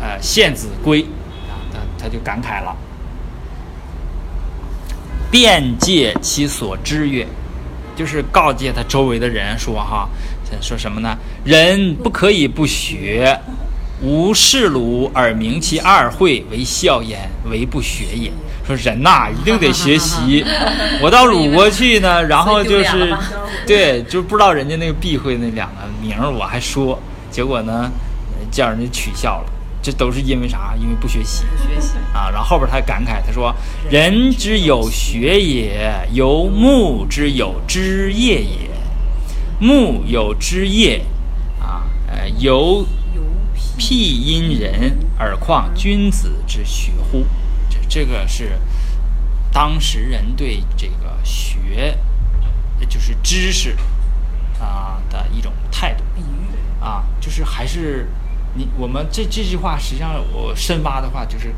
[0.00, 1.02] 呃，献子归
[1.48, 2.76] 啊，他他就感慨了，
[5.30, 7.26] 便借其所知曰，
[7.96, 10.08] 就是告诫他周围的人说哈。
[10.60, 11.16] 说什么呢？
[11.44, 13.40] 人不可以不学，
[14.02, 18.32] 吾视鲁而明其二会为笑焉，为不学也。
[18.66, 20.44] 说人呐，一定得学习。
[21.02, 23.14] 我到鲁国去呢，然后就是，
[23.66, 26.98] 对，就不知道人家那个避讳那两个名儿，我还说，
[27.30, 27.90] 结果呢，
[28.50, 29.52] 叫人家取笑了。
[29.82, 30.74] 这都是因为啥？
[30.78, 31.44] 因为不学习。
[31.56, 33.54] 学习啊，然后后边他感慨，他说
[33.90, 38.70] ：“人之有学也，由木之有枝叶也。”
[39.58, 41.02] 木有枝叶，
[41.60, 42.84] 啊，呃，由
[43.80, 47.24] 辟因人，而况君子之学乎？
[47.70, 48.58] 这这个是
[49.50, 51.96] 当时人对这个学，
[52.90, 53.74] 就是知识
[54.60, 56.04] 啊的一种态度。
[56.14, 58.10] 比喻啊，就是还是
[58.52, 61.48] 你我们这这句话，实际上我深挖的话，就是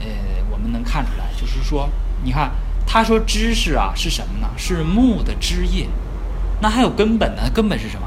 [0.00, 0.06] 呃，
[0.50, 1.88] 我们能看出来，就是说，
[2.22, 2.52] 你看
[2.86, 4.50] 他说知识啊是什么呢？
[4.58, 5.88] 是木的枝叶。
[6.60, 7.48] 那还有根本呢？
[7.54, 8.06] 根本是什么？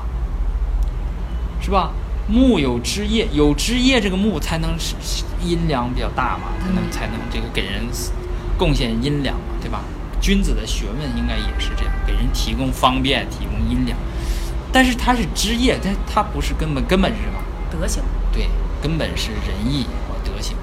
[1.59, 1.91] 是吧？
[2.29, 4.77] 木有枝叶，有枝叶，这个木才能
[5.43, 7.81] 阴凉比较大嘛，才能才能这个给人
[8.57, 9.81] 贡献阴凉嘛，对吧？
[10.21, 13.97] 君子的学问应该也是这样，给人提供方便，提供阴凉。
[14.71, 17.39] 但是它是枝叶，它它不是根本，根本是什么？
[17.71, 18.03] 德行。
[18.31, 18.47] 对，
[18.81, 20.55] 根本是仁义和德行，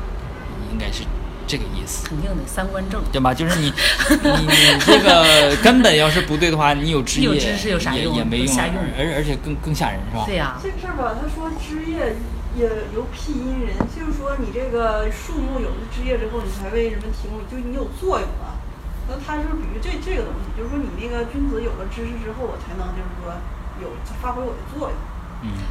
[0.70, 1.02] 应该是。
[1.46, 3.32] 这个意思，肯定的，三观正，对吧？
[3.32, 3.72] 就是你，
[4.10, 8.56] 你你这个 根本要是不对的话，你有枝叶也也没用，
[8.98, 10.24] 而而且更更吓人，是吧？
[10.26, 10.58] 对呀。
[10.62, 12.16] 这事儿吧，他说枝叶
[12.58, 18.58] 也由屁因人，就是说你这个树木有了枝叶之后，你才为人们提供，就你有作用了。
[19.08, 23.30] 那他就是比喻这这个东西，就是说你那个君子有了知识之后，我才能就是说
[23.80, 23.86] 有
[24.20, 24.98] 发挥我的作用。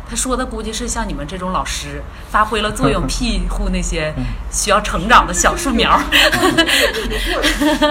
[0.10, 4.14] 他说的估计是像你们这种老师发挥了作用，庇护那些
[4.52, 6.00] 需要成长的小树苗。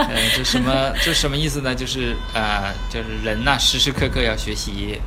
[0.08, 1.74] 呃，这什么这什么意思呢？
[1.74, 5.00] 就是呃，就是人呐，时时刻刻要学习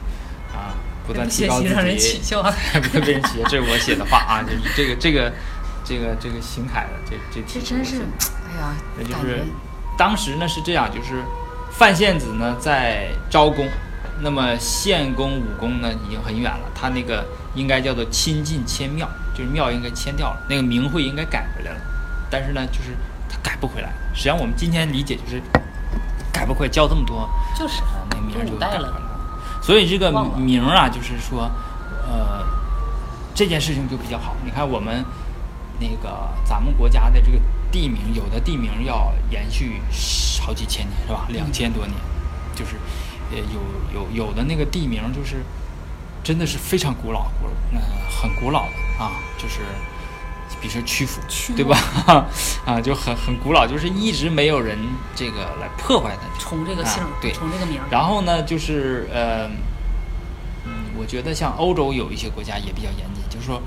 [0.54, 0.76] 啊，
[1.08, 1.74] 不断提高自己。
[1.74, 2.44] 让人取笑，
[2.84, 3.48] 不会被人取笑。
[3.50, 5.32] 这是我写的话啊，就是这个这个
[5.84, 8.02] 这个这个邢凯的这这这真是
[8.50, 9.44] 哎呀，那就是
[9.98, 11.24] 当时呢是这样，就是
[11.72, 13.68] 范献子呢在昭公，
[14.22, 21.80] 那么献公、武功呢已经很远了，他那个应该叫做亲近迁庙，就是庙应该迁掉了，那个名讳应该改回来了，
[22.30, 22.98] 但是呢就是
[23.30, 23.90] 他改不回来。
[24.14, 25.42] 实际上我们今天理解就是
[26.34, 29.02] 改不回来，叫这么多就是啊，那名儿就改回来了。
[29.62, 31.52] 所以这个名儿啊，就是说，
[32.08, 32.46] 呃，
[33.36, 34.36] 这件事情就比较好。
[34.46, 35.04] 你看我们
[35.80, 37.38] 那个咱们国家的这个
[37.72, 39.82] 地名，有的地名要延续
[40.42, 41.26] 好几千年，是吧？
[41.30, 41.94] 两千多年，
[42.56, 42.78] 就是
[43.32, 45.44] 呃有有有的那个地名就是
[46.24, 49.62] 真的是非常古老，古呃很古老的啊，就是。
[50.62, 51.78] 比如说曲阜，曲对吧？
[52.66, 54.78] 啊，就很很古老，就是一直没有人
[55.14, 56.40] 这个来破坏它。
[56.40, 57.80] 冲这个姓，啊对冲这个名。
[57.92, 59.46] 然后呢，就是呃，
[60.66, 63.62] 嗯，我觉得像欧洲有一些国家也比较严谨，就是说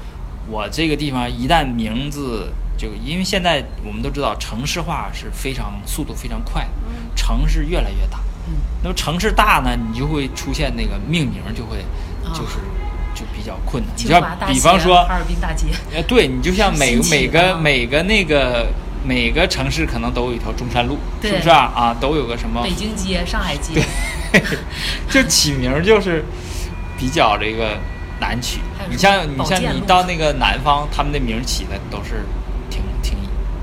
[0.48, 6.70] 我这个地方一旦名字就因为现在我们都知道城市化是非常速度非常快的，
[7.14, 8.18] 城市越来越大，
[8.50, 11.78] 嗯，那么城市大呢，你就会出现那个命名就会
[12.24, 12.58] 啊就是
[13.14, 13.92] 就比较困难。
[13.96, 18.66] 你像比方说哈尔滨大街，呃，对你就像每每个每个那个
[19.04, 21.72] 每个城市可能都有一条中山路，是不是啊？
[21.74, 23.82] 啊，都有个什么北京街、上海街，
[25.08, 26.24] 就起名儿就是
[26.98, 27.78] 比较这个
[28.20, 32.24] 难取你像你像你到那个南方，他们的名儿起的都是
[32.68, 33.16] 挺挺，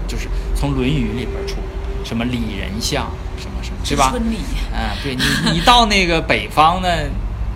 [0.08, 1.56] 就是从《论语》里边出，
[2.04, 3.08] 什么李仁相，
[3.38, 4.10] 什么什么，对吧？
[4.10, 4.38] 春里，
[4.74, 5.24] 啊，对你
[5.54, 6.90] 你到那个北方呢，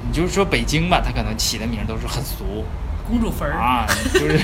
[0.07, 2.65] 你就是说北京吧，他可能起的名都是很俗
[3.07, 4.39] 公主坟儿，啊，就是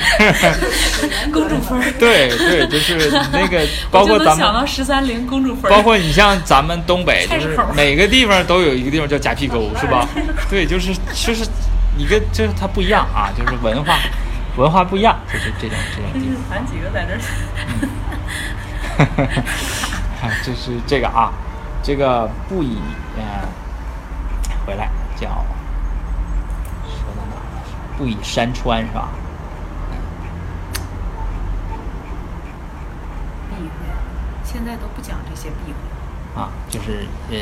[1.31, 1.93] 公主坟儿。
[1.97, 4.37] 对对，就是那个 包括咱们。
[4.37, 10.07] 想到十三陵公主坟，包括你像咱们东北，就是每个地方都有一个地方叫夹皮沟， 是吧？
[10.49, 11.47] 对，就是就是
[11.97, 13.97] 你跟就是它不一样啊，就是文化
[14.57, 17.21] 文化不一样，就是这种这种地真是咱几个在这儿。
[20.19, 20.29] 方。
[20.29, 21.31] 啊，这是这个啊，
[21.83, 22.77] 这个不以
[23.17, 23.47] 呃
[24.65, 25.27] 回来叫
[26.83, 27.63] 说到哪了？
[27.97, 29.09] 不以山川是吧？
[33.49, 33.69] 避讳，
[34.43, 36.41] 现在都不讲这些避讳。
[36.41, 37.35] 啊，就是呃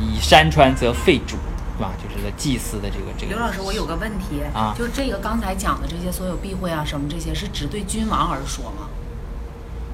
[0.00, 1.36] 以山川则废主，
[1.76, 1.90] 是吧？
[2.02, 3.34] 就是在祭祀的这个这个。
[3.34, 8.88] 刘老师，我有个问题，啊就这个刚才讲的这些所有避讳啊，什么这些是只对君王而说吗？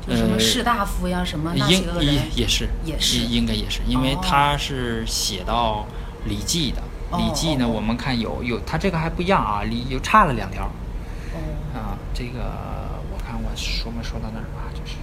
[0.07, 5.87] 就什么呃士大夫呀，什么那些应个人也也是也是应应该也是，因为他是写到
[6.29, 10.65] 《礼记》的，哦礼记》呢，我们看有有，他这个还不一样啊，礼又差了两条
[11.33, 11.39] 哦，
[11.75, 11.99] 啊。
[12.13, 12.39] 这个
[13.11, 14.95] 我看我说没说到那儿吧，就是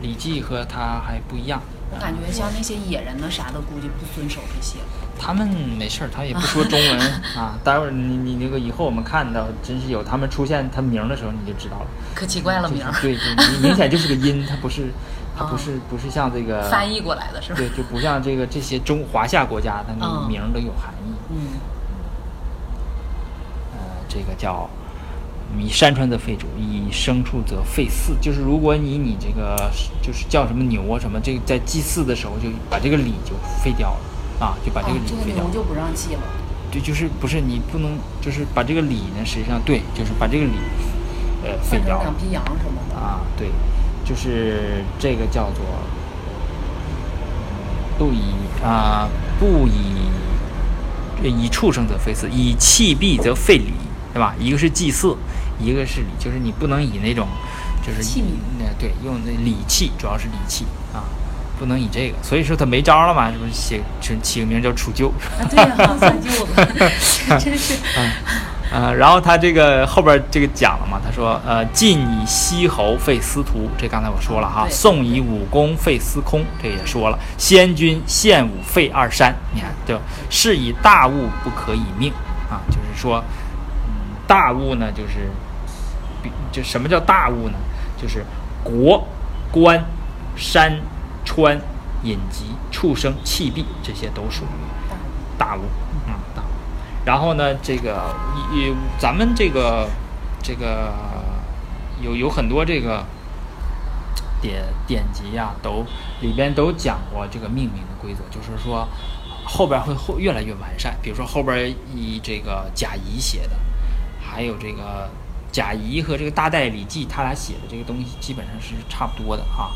[0.02, 1.62] 《礼记》和他还不一样。
[1.90, 4.78] 我感觉像那些野人呢啥的，估计不遵守这些。
[5.18, 5.46] 他们
[5.78, 7.00] 没事儿，他也不说中文
[7.36, 7.58] 啊。
[7.64, 11.86] 待会儿你你那个以后我们看到真是有他们出现他名儿的时候，你就知道了。
[12.14, 14.92] 可奇怪了名儿，就是对，明明显就是个音， 它不是，
[15.36, 17.56] 它不哦是不是像这个翻译过来的是吧？
[17.58, 21.12] 对，就不像这个这些中华夏国家，它那个嗯名儿都有含义。
[21.30, 21.36] 嗯，
[23.72, 24.68] 呃，这个叫
[25.58, 28.14] 以山川则废主，以牲畜则废祀。
[28.20, 29.70] 就是如果你你这个
[30.02, 34.00] 就是叫什么牛啊什么，这个在祭祀的时候就把这个礼就废掉了
[34.40, 34.94] 啊，就把这个。
[35.34, 36.20] 牛就不让祭了。
[36.70, 40.52] 对，就是不是你不能就是把这个礼呢，实际上对，就是把这个礼
[41.44, 42.14] 呃废掉两。
[42.16, 42.96] 匹羊什么的。
[42.96, 43.48] 啊，对，
[44.04, 45.64] 就是这个叫做
[47.96, 49.08] 不以啊、
[49.40, 50.10] 不以
[51.24, 53.72] 以畜生则废祀，以器币则废礼，
[54.12, 54.34] 对吧？
[54.38, 55.16] 一个是祭祀，
[55.58, 57.26] 一个是礼，就是你不能以那种
[57.84, 58.24] 就是器皿
[58.58, 61.02] 那对用那礼器，主要是礼器啊，
[61.58, 65.08] 不能以这个，所以说他没招了嘛，这不是写起起个名叫楚臼？
[65.38, 66.54] 啊，对呀、算舅子，
[67.38, 67.74] 真是。
[68.70, 80.02] 呃，然后他这个后边这个讲了嘛，他说，呃，晋以西侯废司徒，这刚才我说了哈，宋以武功废司空，这也说了，先君献武废二山，你看对吧？
[80.28, 82.12] 是以大物不可以命
[82.50, 83.24] 啊，就是说，
[83.86, 85.30] 嗯，大物呢，就是，
[86.22, 87.54] 比就什么叫大物呢？
[87.96, 88.22] 就是
[88.62, 89.02] 国、
[89.50, 89.82] 官、
[90.36, 90.78] 山、
[91.28, 91.60] 川、
[92.04, 94.48] 隐疾、畜生、器币，这些都属于
[95.36, 95.60] 大物，
[96.06, 96.46] 嗯，大物。
[97.04, 98.16] 然后呢，这个
[98.50, 99.86] 也咱们这个
[100.42, 100.90] 这个
[102.00, 103.04] 有有很多这个
[104.40, 105.84] 典典籍呀、都
[106.22, 108.88] 里边都讲过这个命名的规则，就是说
[109.44, 110.96] 后边会后越来越完善。
[111.02, 113.50] 比如说后边以这个贾谊写的，
[114.18, 115.10] 还有这个
[115.52, 119.68] 贾谊和这个大代礼记，他俩写的这个东西基本上是差不多的啊。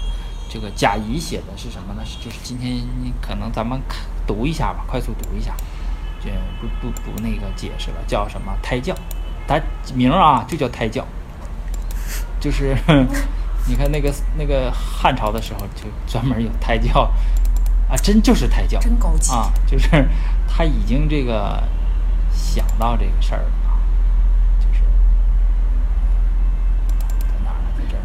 [0.53, 2.03] 这个贾谊写的是什么呢？
[2.23, 2.77] 就是今天
[3.23, 5.55] 可能咱们看读一下吧，快速读一下。
[6.23, 6.29] 这
[6.61, 8.95] 不不不那个解释了，叫什么胎教，
[9.49, 9.59] 它
[9.95, 11.07] 名儿啊就叫胎教，
[12.39, 12.77] 就是
[13.67, 17.11] 你看那个那个汉朝的时候，就专门有胎教，
[17.89, 19.51] 啊，真就是胎教，真高级啊！
[19.67, 19.89] 就是
[20.47, 21.63] 他已经这个
[22.31, 23.51] 想到这个事儿了，
[24.61, 24.81] 就是
[27.21, 27.71] 在哪儿呢？
[27.77, 28.03] 在这儿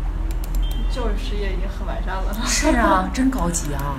[0.98, 1.04] 呢。
[1.04, 2.34] 教育事业已经很完善了。
[2.46, 3.96] 是啊，真高级啊！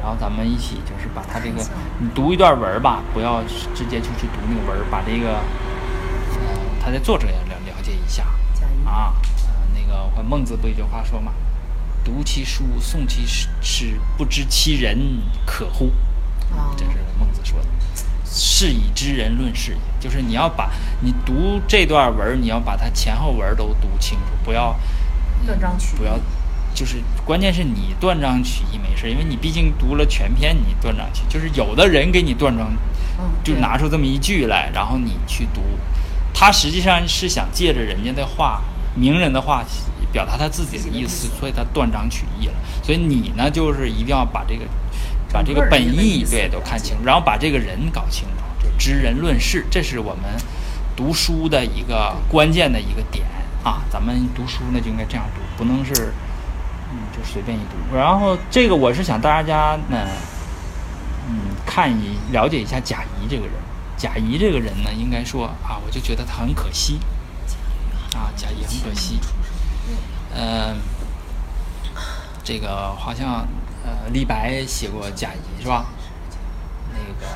[0.00, 1.60] 然后咱们一起就是把他这个，
[1.98, 3.42] 你读一段文儿吧，不要
[3.74, 8.22] 直接就去读那个文儿，把这个，呃，他的作者也了了解一下
[8.84, 9.14] 啊。
[9.48, 11.32] 呃，那个我孟子不有句话说嘛
[12.04, 14.96] ，“读其书，诵其诗，不知其人
[15.44, 15.90] 可乎？”
[16.56, 17.66] 啊，这是孟子说的。
[18.24, 20.70] 是以知人论事也，就是你要把
[21.00, 24.76] 你读这段文儿，你要把它前后文都读清楚，不要
[25.46, 26.18] 断章取义，不要。
[26.74, 32.70] 就是关键是你断章取义没事，因为你毕竟读了全篇，你断章取就是有的人给你断章，
[33.42, 35.60] 就拿出这么一句来，然后你去读，
[36.32, 38.62] 他实际上是想借着人家的话、
[38.94, 39.64] 名人的话
[40.12, 42.54] 表达他自己的意思，所以他断章取义了。
[42.80, 44.64] 所以你呢，就是一定要把这个
[45.32, 50.24] 把这个本意对都看清楚，然后把这个人搞清楚，就知人论事，这是我们
[50.94, 53.26] 读书的一个关键的一个点
[53.64, 53.82] 啊。
[53.90, 56.12] 咱们读书呢就应该这样读，不能是。
[56.90, 57.94] 嗯，就随便一读。
[57.94, 60.08] 然后这个我是想大家呢，
[61.28, 61.36] 嗯，
[61.66, 63.52] 看一了解一下贾谊这个人。
[63.94, 66.98] 贾谊这个人呢，应该说啊，我就觉得他很可惜。
[68.14, 69.20] 啊，贾谊很可惜。
[70.34, 70.78] 嗯，
[72.42, 73.46] 这个好像
[73.84, 75.84] 呃，李白写过贾谊是吧？
[76.94, 77.26] 那个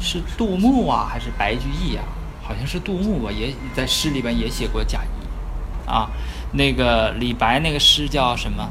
[0.00, 2.04] 是杜牧啊，还是白居易啊？
[2.46, 6.08] 好像是杜牧吧，也在诗里边也写过贾谊啊。
[6.52, 8.70] 那个李白那个诗叫什么？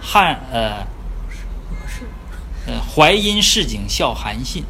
[0.00, 0.86] 汉呃，
[2.66, 4.64] 呃，淮阴市井笑韩信，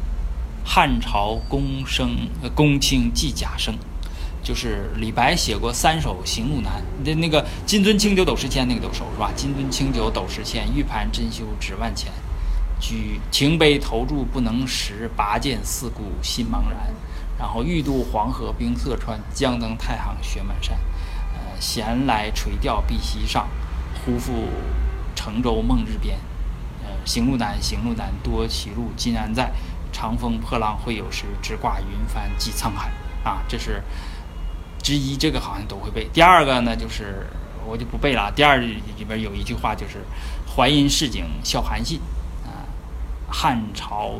[0.65, 3.73] 汉朝公生公卿寄贾生，
[4.43, 6.73] 就是李白写过三首《行路难》。
[7.03, 9.31] 那那个金樽清酒斗十千，那个都熟是吧？
[9.35, 12.11] 金樽清酒斗十千，玉盘珍羞值万钱。
[12.79, 16.93] 举情杯投箸不能食，拔剑四顾心茫然。
[17.37, 20.77] 然后欲渡黄河冰塞川，将登太行雪满山。
[21.33, 23.47] 呃闲来垂钓碧溪上，
[23.93, 24.47] 忽复
[25.15, 26.17] 乘舟梦日边。
[26.83, 29.51] 呃，行路难，行路难，多歧路，今安在？
[29.91, 32.91] 长风破浪会有时，直挂云帆济沧海。
[33.23, 33.81] 啊，这是
[34.83, 36.07] 之一，这个好像都会背。
[36.13, 37.25] 第二个呢，就是
[37.65, 38.29] 我就不背了。
[38.35, 40.05] 第二里边有一句话，就是
[40.45, 41.99] “淮阴市井笑韩信”，
[42.45, 42.67] 啊，
[43.31, 44.15] 汉朝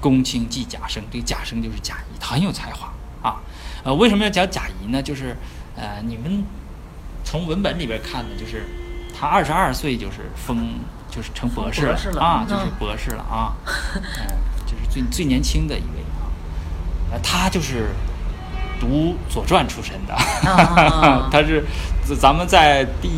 [0.00, 2.92] 公卿即贾生，这个贾生就是贾谊，他很有才华
[3.22, 3.36] 啊。
[3.84, 5.02] 呃，为什么要讲贾谊呢？
[5.02, 5.36] 就是
[5.76, 6.44] 呃，你们
[7.24, 8.64] 从文本里边看呢，就是
[9.18, 13.52] 他二十二岁就是封，就是成博士了啊，就是博士了啊，
[13.96, 14.02] 嗯，
[14.66, 16.26] 就是最最年轻的一位啊，
[17.12, 17.90] 呃，他就是
[18.80, 20.14] 读《左传》出身的，
[21.30, 21.64] 他是
[22.18, 23.08] 咱们在第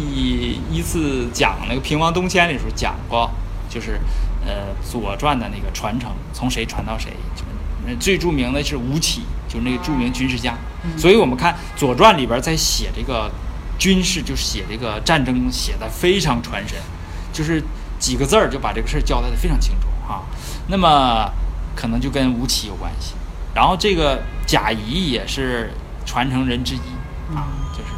[0.71, 3.31] 一次讲那个平王东迁的时候讲过，
[3.69, 4.01] 就是
[4.47, 9.22] 呃《左传》的那个传承从谁传到谁，就最著名的是吴起。
[9.51, 10.55] 就是那个著名军事家，
[10.97, 13.28] 所以我们看《左传》里边在写这个
[13.80, 16.78] 军事，就写这个战争，写的非常传神，
[17.32, 17.61] 就是
[17.99, 20.22] 几个字儿就把这个事儿交代的非常清楚啊。
[20.68, 21.28] 那么
[21.74, 23.14] 可能就跟吴起有关系，
[23.53, 25.72] 然后这个贾谊也是
[26.07, 27.91] 传承人之一啊，就是，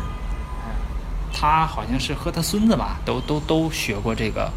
[1.39, 4.51] 他好像是和他孙子吧，都都都学过这个，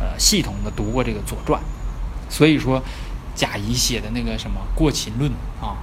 [0.00, 1.60] 呃，系统的读过这个《左传》，
[2.28, 2.82] 所以说
[3.34, 5.30] 贾谊写的那个什么《过秦论》
[5.64, 5.76] 啊。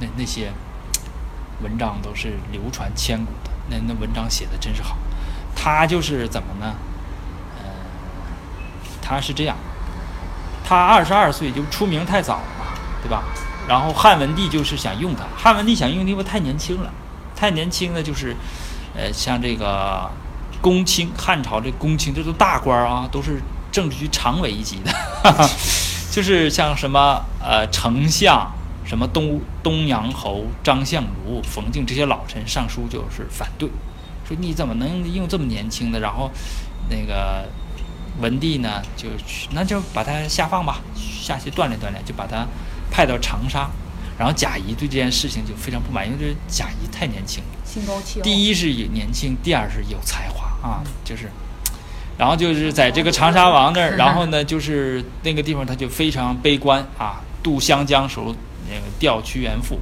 [0.00, 0.50] 那那些
[1.62, 4.96] 文章都是流传千古的，那那文章写的真是好。
[5.54, 6.74] 他就是怎么呢？
[7.58, 7.64] 呃，
[9.02, 9.54] 他是这样，
[10.64, 12.64] 他二十二岁就出名太早了嘛，
[13.02, 13.24] 对吧？
[13.68, 16.90] 然后汉文帝就是想用他，汉文帝想用，因为太年轻了，
[17.36, 18.34] 太年轻了就是，
[18.96, 20.10] 呃，像这个
[20.62, 23.38] 公卿，汉朝这公卿这都大官啊，都是
[23.70, 24.92] 政治局常委一级的，
[26.10, 28.50] 就是像什么呃丞相。
[28.82, 33.68] 什么东东阳侯张相如、冯敬这些老臣上书就是反对，
[34.26, 36.00] 说你怎么能用这么年轻的？
[36.00, 36.28] 然后
[36.88, 37.46] 那个
[38.20, 39.08] 文帝呢，就
[39.52, 42.44] 那就把他下放吧，下去锻炼锻炼，就把他
[42.90, 43.70] 派到长沙。
[44.18, 48.24] 然后贾谊对这件事情就非常不满，因为这贾谊太年轻了，心高气傲。
[48.24, 51.30] 第一是年轻，第二是有才华啊，就是，
[52.20, 58.36] 然后就是在这个长沙王那儿， 然后呢，就是那个地方他就非常悲观啊，渡湘江时候。
[58.72, 59.80] 那个调屈原赋，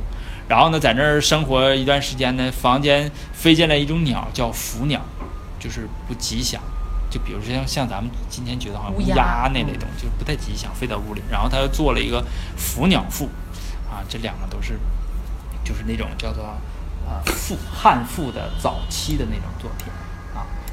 [0.48, 4.98] 然后呢，在那儿生活一段时间呢，房间飞进来一种鸟，叫伏鸟，
[5.60, 6.58] 就是不吉祥。
[7.10, 11.20] 就比如说像像咱们今天觉得好像乌鸦那类东西，就不太吉祥，飞到屋里。
[11.30, 12.24] 然后他又做了一个
[12.56, 13.26] 伏鸟赋，
[13.90, 14.80] 啊，这两个都是，
[15.62, 19.97] 就是那种叫做啊赋汉赋的早期的那种作品啊。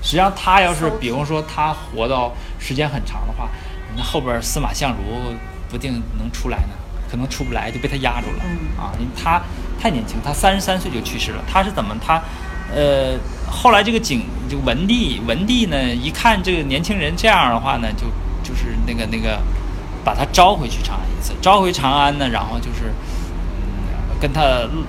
[0.06, 3.50] 实际上，他要是比方说他活到时间很长的话，
[3.98, 5.36] 那后边司马相如
[5.68, 6.76] 不定能出来呢，
[7.10, 8.44] 可能出不来就被他压住了
[8.78, 9.42] 啊，因为他
[9.82, 11.44] 太年轻，他三十三岁就去世了。
[11.52, 12.22] 他是怎么他？
[12.74, 13.18] 呃，
[13.50, 18.06] 后来这个景就文帝，文帝呢一看这个年轻人这样的话呢，就
[18.44, 19.40] 就是那个那个
[20.04, 22.94] 把他招回去长安一次，招回长安呢，然后就是
[23.58, 24.42] 嗯跟他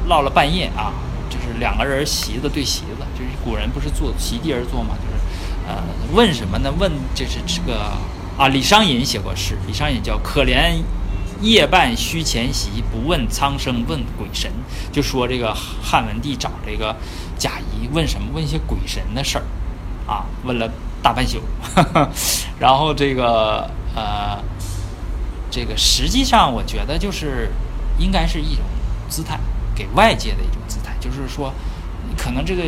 [0.08, 0.92] 唠了半夜啊，
[1.30, 3.15] 就是两个人席子对席子，就是
[3.46, 5.22] 古人不是坐席地而坐嘛，就是
[5.68, 5.80] 呃
[6.12, 6.72] 问什么呢？
[6.76, 7.92] 问就是这个
[8.36, 10.82] 啊，李商隐写过诗，李商隐叫可怜。
[11.42, 14.50] 夜半虚前席，不问苍生问鬼神。
[14.90, 16.96] 就说这个汉文帝找这个
[17.38, 18.28] 贾谊问什么？
[18.32, 19.44] 问一些鬼神的事儿，
[20.10, 20.66] 啊，问了
[21.02, 21.42] 大半宿。
[22.58, 24.42] 然后这个呃，
[25.50, 27.50] 这个实际上我觉得就是
[27.98, 28.64] 应该是一种
[29.10, 29.38] 姿态，
[29.74, 31.52] 给外界的一种姿态，就是说，
[32.16, 32.62] 可能这个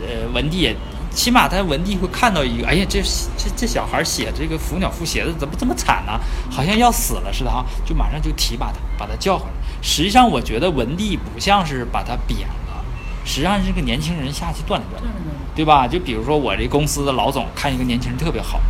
[0.00, 0.76] 呃文帝也。
[1.10, 3.02] 起码他文帝会看到一个，哎呀，这
[3.36, 6.20] 这这小孩写这个《伏鸟赋》写的怎么这么惨呢？
[6.50, 9.50] 好像要死了似的哈，就马上就提拔他，把他叫回来。
[9.82, 12.84] 实际上，我觉得文帝不像是把他贬了，
[13.24, 15.10] 实际上是个年轻人下去锻炼锻炼，
[15.56, 15.88] 对吧？
[15.88, 18.60] 就比如说我这公司的老总看一个年轻人特别好，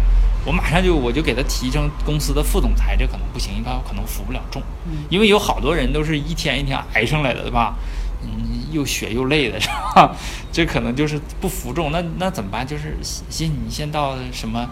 [0.46, 4.62] 我马上就我就给他提升公司的副总裁，这可能不行，因为他可能服不了众，
[5.10, 7.74] 因为有好多人都是一天一天挨上来的，对吧？
[8.22, 10.14] 嗯，又血又累的是吧？
[10.52, 12.66] 这可能就是不服众，那那怎么办？
[12.66, 14.68] 就是先你先到什么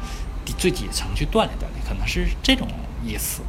[0.58, 2.66] 最底层去锻炼锻炼，可能是这种
[3.04, 3.42] 意思。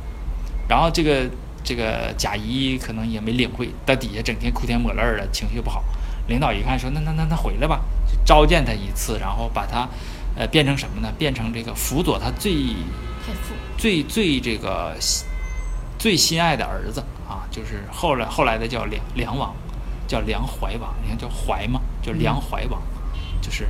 [0.67, 1.29] 然后这个
[1.63, 5.83] 这个贾谊可能也没领会，到底下整天哭天抹泪的，情绪不好。
[6.27, 9.87] 领导一看说：“那那那那回来吧，就召见他一次，然后把他
[10.35, 11.09] 呃变成什么呢？
[11.17, 12.75] 变成这个辅佐他最
[13.77, 14.93] 最最这个
[15.97, 19.55] 最心爱的儿子啊，就是后来后来的叫梁梁王。”
[20.07, 21.81] 叫梁怀王，你看叫怀吗？
[22.01, 22.81] 叫梁怀王，
[23.41, 23.65] 就是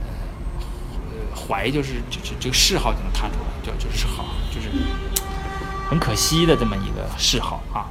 [0.00, 4.70] 呃怀就是就是这个谥号就能看出来，叫就是好，就是
[5.88, 7.86] 很可惜的这么一个谥号啊。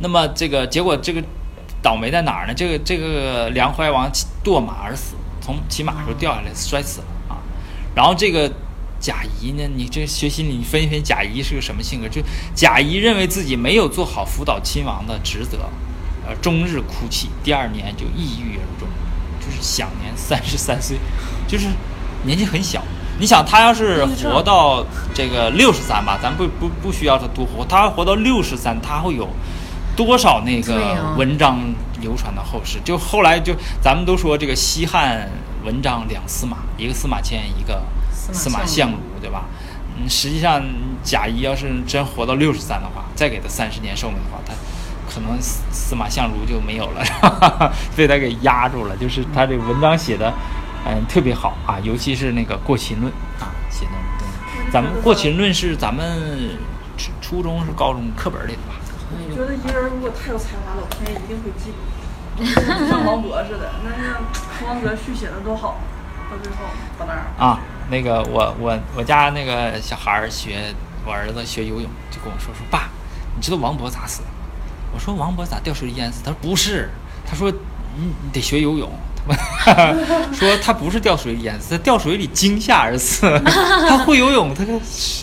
[0.00, 1.22] 那么这个结果这个
[1.80, 2.54] 倒霉在哪儿呢？
[2.54, 4.10] 这个这个梁怀王
[4.42, 7.38] 堕马而死，从骑马时候掉下来摔死了啊。
[7.94, 8.50] 然后这个
[8.98, 12.08] 贾谊呢，你这学心理，你分析分贾谊是个什么性格？
[12.08, 12.20] 就
[12.56, 15.70] 贾谊认为自己没有做好辅导亲王的职责。
[16.26, 18.88] 呃，终日哭泣，第二年就抑郁而终，
[19.40, 20.98] 就是享年三十三岁，
[21.46, 21.68] 就是
[22.24, 22.82] 年纪很小。
[23.16, 29.28] 你想，他要是活到这个六十三吧，咱不不不需要他多活，他要活到六十三，他会有
[29.94, 31.60] 多少那个文章
[32.00, 32.80] 流传到后世？
[32.84, 35.30] 就后来就咱们都说这个西汉
[35.62, 39.44] 文章两司马，一个司马迁，一个司马相如，对吧？
[39.96, 40.60] 嗯，实际上
[41.04, 44.52] 贾谊要是真活到六十三的话，再给他三十年寿命的话，他。
[45.14, 48.96] 可能司司马相如就没有了， 被他给压住了。
[48.96, 50.32] 就是他这文章写的，
[50.84, 53.92] 嗯，特别好啊，尤其是那个《过秦论》啊，写的。
[54.72, 56.58] 咱们《过秦论》是咱们
[56.96, 58.74] 初初中是高中课本里的吧？
[59.12, 61.70] 我觉得一个人如果太有才华了，我天一定会记，
[62.90, 63.70] 像王勃似的。
[63.84, 65.76] 那像王泽续写的多好，
[66.28, 66.58] 到最后
[66.98, 67.60] 到那儿啊。
[67.88, 70.74] 那个我我我家那个小孩学，
[71.06, 72.88] 我儿子学游泳，就跟我说说爸，
[73.36, 74.28] 你知道王勃咋死的？
[74.94, 76.22] 我说王博咋掉水里淹死？
[76.24, 76.88] 他说不是，
[77.26, 78.90] 他说你你得学游泳。
[80.34, 83.22] 说他不是掉水里淹死，他掉水里惊吓而死。
[83.42, 84.62] 他会游泳，他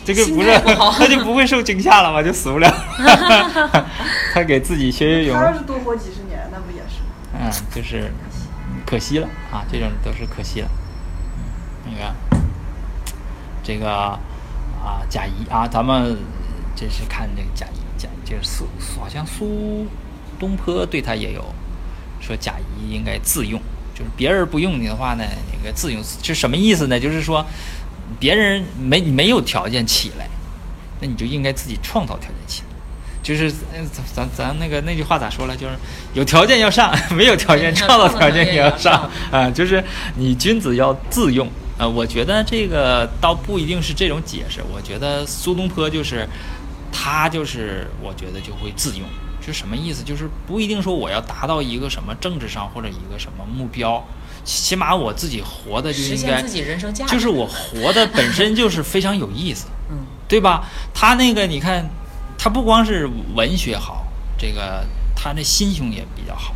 [0.03, 0.59] 这个不是
[0.97, 2.23] 他就不会受惊吓了吗？
[2.23, 2.67] 就死不了。
[4.33, 5.37] 他给自己学游泳。
[5.37, 7.03] 他要是多活几十年，那不也是？
[7.39, 8.11] 嗯，就是
[8.87, 10.67] 可惜了啊，这种都是可惜了。
[11.85, 12.11] 那个
[13.61, 13.87] 这个
[14.83, 16.17] 啊，贾谊啊，咱们
[16.75, 17.80] 这是看这个贾谊。
[18.31, 18.65] 就是苏
[18.97, 19.85] 好像苏
[20.39, 21.43] 东坡对他也有
[22.21, 23.59] 说贾谊应该自用，
[23.93, 26.97] 就是别人不用你的话呢，那个自用是什么意思呢？
[26.97, 27.45] 就是说
[28.17, 30.29] 别人没没有条件起来，
[31.01, 32.67] 那你就应该自己创造条件起来。
[33.21, 33.51] 就是
[33.91, 35.55] 咱咱咱那个那句话咋说了？
[35.57, 35.75] 就是
[36.13, 39.49] 有条件要上， 没有条件创造条件也要上啊。
[39.51, 39.83] 就是
[40.15, 41.45] 你君子要自用
[41.77, 41.85] 啊。
[41.85, 44.63] 我觉得这个倒不一定是这种解释。
[44.73, 46.25] 我觉得苏东坡就是。
[47.03, 49.07] 他就是，我觉得就会自用，
[49.43, 50.03] 就什么意思？
[50.03, 54.05] 就是不一定说我要达到一个什么政治上或者一个什么目标，
[54.43, 56.43] 起码我自己活的就应该，
[57.07, 59.97] 就是我活的本身就是非常 有意思，嗯，
[60.27, 60.63] 对吧？
[60.93, 61.89] 他那个你看，
[62.37, 64.05] 他不光是文学好，
[64.37, 64.85] 这个
[65.15, 66.53] 他那心胸也比较好，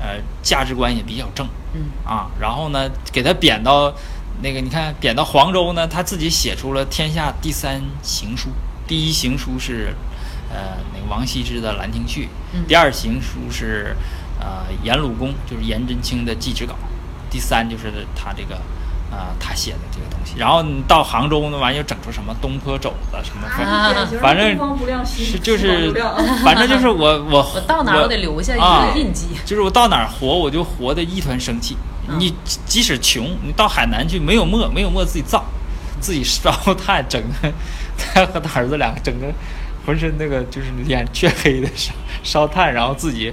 [0.00, 3.92] 呃，价值观也比较正，嗯啊，然后呢，给他贬到
[4.42, 8.48] 那个你看贬到黄州呢，他自己写出了天下第三行书。
[8.86, 9.94] 第一行书是，
[10.50, 12.28] 呃，那个王羲之的《兰亭序》。
[12.68, 13.96] 第二行书是，
[14.40, 16.74] 呃颜鲁公就是颜真卿的祭侄稿，
[17.30, 18.60] 第三就是他这个。
[19.10, 23.46] 啊，他写的这个东西，然后你到杭州那玩意儿，整出什么东坡肘子什么，
[24.20, 24.58] 反正
[25.06, 25.94] 是就是，
[26.42, 31.76] 反正就是我我 我到哪我得留下一个印记，就是我到哪儿活我就活得一团生气。
[32.18, 32.34] 你
[32.66, 35.44] 即使穷，你到海南去没有墨，没有墨自己造，
[36.00, 37.52] 自己烧炭整的，
[37.96, 39.26] 他和他儿子两个整个
[39.86, 41.92] 浑身那个就是脸黢黑的烧
[42.22, 43.32] 烧炭，然后自己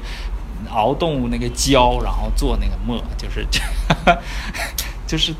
[0.70, 3.46] 熬动物那个胶，然后做那个墨，就是
[5.08, 5.34] 就是。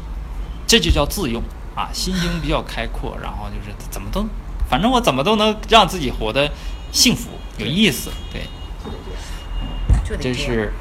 [0.68, 1.44] 这就叫自用
[1.76, 4.26] 啊，心胸比较开阔，然后就是怎么都，
[4.70, 6.50] 反正我怎么都能让自己活得
[6.94, 8.44] 幸福有意思，对，
[10.18, 10.72] 这是，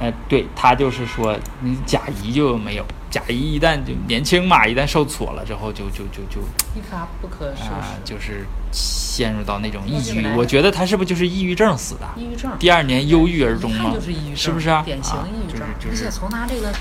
[0.00, 6.40] 呃，对他就是说，你贾谊就没有，贾谊一旦就年轻嘛，一旦受挫了之后，就就就就
[6.74, 10.26] 一发不可收拾啊，就是陷入到那种抑郁。
[10.36, 12.06] 我觉得他是不是就是抑郁症死的？
[12.16, 12.50] 抑郁症。
[12.58, 13.92] 第二年忧郁而终吗？
[14.34, 14.82] 是不是啊？
[14.84, 16.72] 典型抑郁症，而且从他这个。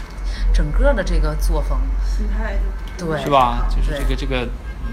[0.54, 2.58] 整个的这个作风，心态
[2.98, 3.68] 对，是吧？
[3.70, 4.48] 就是这个这个，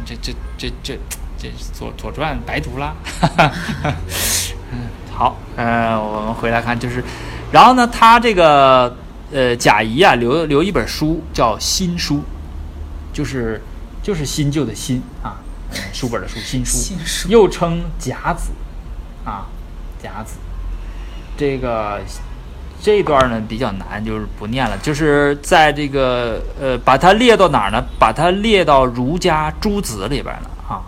[0.05, 0.99] 这这这这
[1.39, 2.95] 这左左传白读了。
[4.73, 7.03] 嗯， 好，呃，我们回来看，就是，
[7.55, 8.97] 然后呢，他这个
[9.33, 12.17] 呃贾谊啊，留留一本书叫《新书》，
[13.13, 13.63] 就是
[14.03, 15.39] 就是新旧的新啊，
[15.95, 18.51] 书本的书，新书，又称甲子
[19.25, 19.47] 啊，
[20.03, 20.35] 甲子，
[21.37, 22.01] 这个。
[22.83, 24.77] 这段呢比较难，就是不念了。
[24.77, 27.83] 就是在这个呃，把它列到哪儿呢？
[27.99, 30.85] 把它列到儒家诸子里边了啊。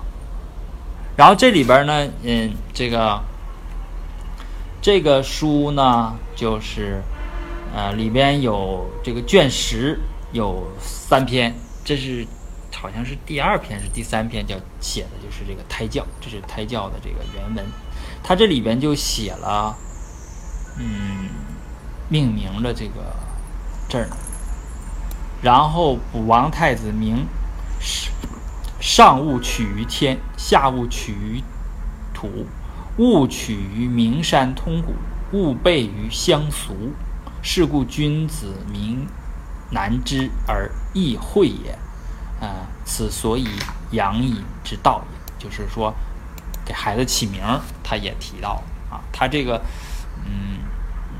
[1.16, 3.18] 然后这里边呢，嗯，这个
[4.86, 7.02] 这个书呢，就是
[7.74, 9.98] 呃，里边有这个卷十
[10.30, 11.52] 有三篇，
[11.84, 12.24] 这是
[12.72, 17.66] 好像是第二篇是第三篇，叫写的就是这个胎教，这是胎教的这个原文。
[18.22, 19.76] 它这里边就写了，
[20.78, 21.30] 嗯。
[22.08, 23.02] 命名的这个
[23.88, 24.06] 这儿，
[25.42, 27.26] 然后卜王太子名，
[28.78, 31.42] 上物取于天，下物取于
[32.14, 32.46] 土，
[32.98, 34.94] 勿取于名山通古，
[35.32, 36.74] 物备于乡俗。
[37.42, 39.06] 是故君子名
[39.70, 41.78] 难知而易会也。
[42.40, 43.46] 啊，此所以
[43.92, 45.44] 养隐之道也。
[45.44, 45.94] 就是说，
[46.64, 47.40] 给孩子起名，
[47.84, 49.62] 他也提到啊，他这个，
[50.24, 50.58] 嗯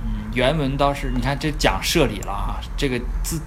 [0.05, 0.31] 嗯。
[0.35, 3.39] 原文倒是，你看这讲射理了啊，这个仔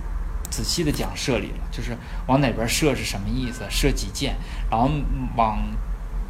[0.49, 4.35] 仔细的讲射理了，就是往哪边射是什么意思，射几箭，
[4.71, 4.89] 然后
[5.35, 5.59] 往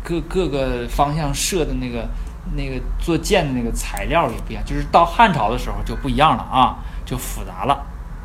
[0.09, 2.07] 各各个方向射的那个
[2.55, 7.73] 那个做箭的那个材料也不一样，就是到汉朝的时候就不一样了啊，就复杂了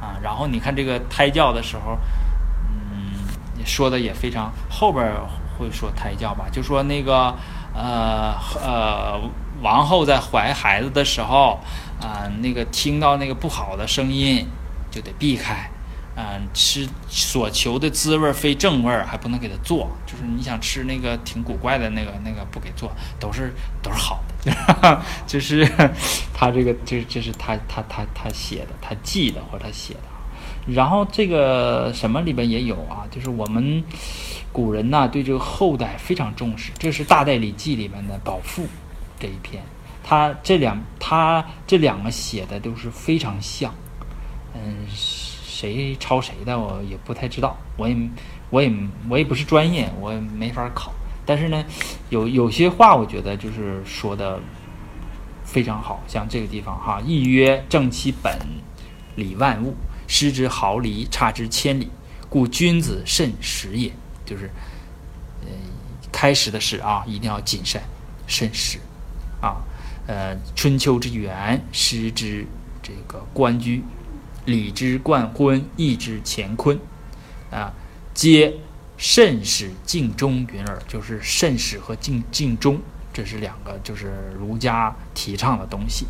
[0.01, 0.17] 啊。
[0.23, 1.99] 然后你看这个胎教的时候，
[2.71, 5.05] 嗯，说的也非常，后边
[5.59, 7.35] 会说胎教吧，就说那个
[7.75, 9.21] 呃呃。
[9.63, 11.59] 王后在怀孩子的时候，
[12.03, 14.47] 啊，那个听到那个不好的声音，
[14.91, 15.71] 就得避开，
[16.17, 23.53] 嗯，吃所求的滋味非正味儿，还不能给他做，就是你想吃那个挺古怪的那个那个不给做，都是
[23.83, 25.67] 都是好的， 就是
[26.33, 33.83] 他这个这这是他他他他写的，他记的或者他写的，然后这个什么里边也有啊，就是我们
[34.53, 38.67] 古人呐对这个后代非常重视，这是《大代礼记》里面的宝赋。
[39.19, 39.63] 这一篇，
[40.03, 43.73] 他这两他这两个写的都是非常像，
[44.53, 44.77] 嗯，
[45.55, 47.97] 谁抄谁的我也不太知道，我也
[48.51, 48.73] 我也
[49.09, 50.93] 我也不是专业，我也没法考。
[51.25, 51.65] 但是呢，
[52.11, 54.41] 有有些话我觉得就是说的
[55.45, 58.37] 非常好，像这个地方哈，一曰正其本，
[59.15, 59.77] 理万物，
[60.09, 61.89] 失之毫厘，差之千里，
[62.29, 63.93] 故君子慎始也。
[64.27, 64.51] 就是，
[65.43, 65.49] 呃，
[66.11, 67.81] 开始的始啊，一定要谨慎
[68.27, 68.79] 慎始。
[69.41, 69.63] 啊，
[70.09, 72.45] 呃，春秋之源，失之
[72.83, 73.83] 这个官居，
[74.45, 76.79] 礼之冠婚，义之乾坤，
[77.51, 77.73] 啊，
[78.13, 78.55] 皆
[78.97, 80.83] 慎始敬终云耳。
[80.87, 82.81] 就是慎始和敬敬终，
[83.13, 86.07] 这是两个，就是儒家提倡的东西，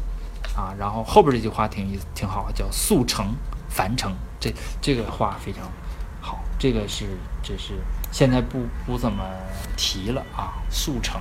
[0.57, 0.75] 啊。
[0.79, 3.35] 然后后边这句话挺意思，挺好，叫速成
[3.69, 4.13] 繁成。
[4.41, 5.71] 这这个话非常
[6.21, 7.07] 好，这个是
[7.43, 7.75] 这是
[8.11, 9.25] 现在不不怎么
[9.77, 11.21] 提了啊，速成。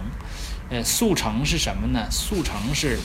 [0.70, 2.10] 呃，速成是什么呢？
[2.10, 2.98] 速成是，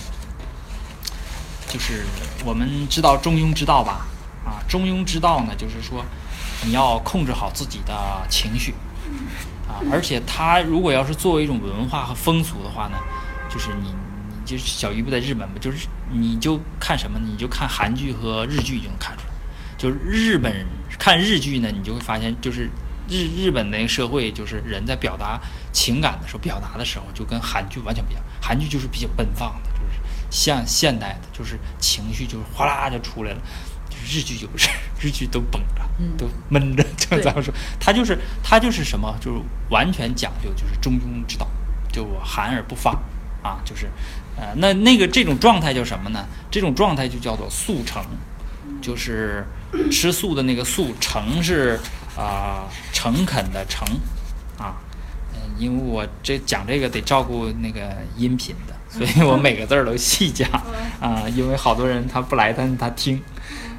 [1.69, 2.05] 就是
[2.45, 4.07] 我们知道中庸之道吧？
[4.45, 6.05] 啊，中庸之道呢，就是说
[6.65, 7.95] 你要控制好自己的
[8.29, 8.75] 情绪，
[9.69, 12.99] 啊，而且它如果要是作为一种文化和风俗的话呢，
[13.49, 17.19] 就是你，你就是小鱼不在日本嘛，就是你就看什么？
[17.19, 19.33] 你就看韩剧和日剧就能看出来，
[19.77, 20.67] 就是日本
[20.99, 22.71] 看日剧呢，你就会发现就是。
[23.11, 25.41] 日日本那个社会，就是人在表达
[25.73, 28.23] 情感的时候，表达的时候就跟韩剧完全不一样。
[28.39, 29.68] 韩剧就是比较奔放的，
[30.31, 33.39] 像现代的，就是情绪就是哗啦就出来了。
[34.11, 34.71] 日剧就不是，
[35.01, 35.83] 日剧都绷着，
[36.17, 36.83] 都闷着。
[36.97, 41.47] 就咱们说，他就是他就是什么，就是完全讲究就是中庸之道，
[41.93, 42.93] 就我含而不发
[43.43, 43.91] 啊，就是
[44.37, 46.25] 呃，那那个这种状态叫什么呢？
[46.51, 48.03] 这种状态就叫做速成，
[48.81, 49.45] 就是
[49.91, 51.79] 吃素的那个素，诚是
[52.17, 53.87] 啊诚恳的诚
[54.57, 54.77] 啊。
[55.35, 60.49] 嗯，因为我这讲这个得照顾那个音频的，所以我每个字儿都细讲
[61.01, 63.23] 啊，因为好多人他不来，但是他听。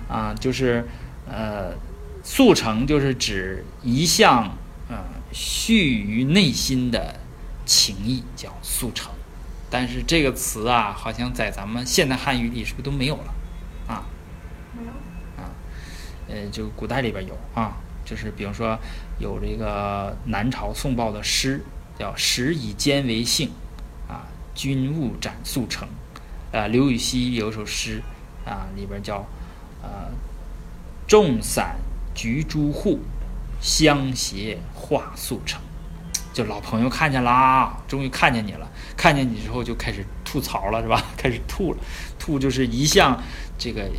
[0.07, 0.83] 啊，就是，
[1.29, 1.71] 呃，
[2.23, 4.57] 速成就是指一项，
[4.89, 4.97] 呃，
[5.31, 7.19] 蓄于内心的
[7.63, 9.11] 情谊叫速成，
[9.69, 13.33] 但是这个词啊，好像在咱们现代汉语里是不是都没有了？
[13.87, 14.03] 啊，
[14.75, 14.89] 没有。
[15.43, 15.53] 啊，
[16.27, 18.75] 呃，就古代里边有啊，就是比如说
[19.19, 21.63] 有这个南朝宋报的诗，
[21.99, 23.51] 叫“时以坚为性，
[24.53, 25.87] 君勿斩速成”。
[26.51, 28.01] 啊，刘禹锡有一首诗
[28.45, 29.25] 啊，里边叫。
[29.81, 30.11] 呃，
[31.07, 31.77] 众散
[32.13, 32.99] 菊诸户，
[33.61, 35.61] 相携画素成。
[36.33, 38.69] 就老朋友看见啦，终于看见你了。
[38.97, 41.01] 看见你之后就开始吐槽了，是吧？
[41.15, 41.79] 开始吐了，
[42.19, 43.23] 吐就是一向
[43.57, 43.89] 这个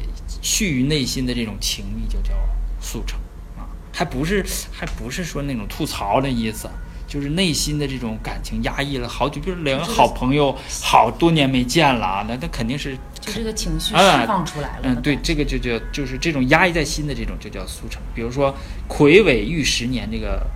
[0.43, 2.35] 蓄于内心的这种情谊，就叫
[2.79, 3.19] 速成
[3.57, 6.69] 啊，还不是还不是说那种吐槽的意思。
[7.11, 14.83] 就是内心的这种感情压抑了好久，就是两个好朋友好多年没见了啊，那那肯定是就这个情绪释放出来了。
[14.85, 18.01] 嗯，对，这个就叫就是这种压抑在心的这种就叫速成。
[18.15, 18.55] 比如说
[18.87, 20.47] 魁伟玉十年，这个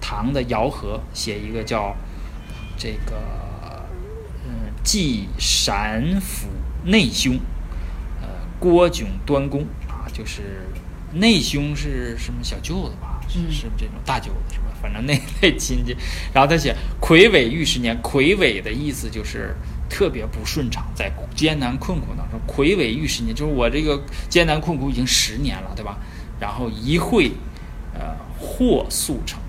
[0.00, 1.96] 唐的姚和写一个叫
[2.76, 3.16] 这个
[4.46, 6.46] 嗯祭陕府
[6.84, 7.40] 内兄，
[8.22, 8.28] 呃
[8.60, 10.68] 郭炯端公啊，就是
[11.14, 13.18] 内兄是什么小舅子吧？
[13.28, 14.66] 是是这种大舅子是吧？
[14.80, 15.12] 反正那
[15.42, 15.96] 类亲戚，
[16.32, 19.54] 然后他写“魁伟遇十年”，魁伟的意思就是
[19.88, 25.98] 特别不顺畅，在艰难困苦当中，魁伟遇十年，就是我这个艰难困苦已经十年了，对吧？
[26.40, 27.32] 然后一会，
[27.94, 29.40] 呃，豁速成，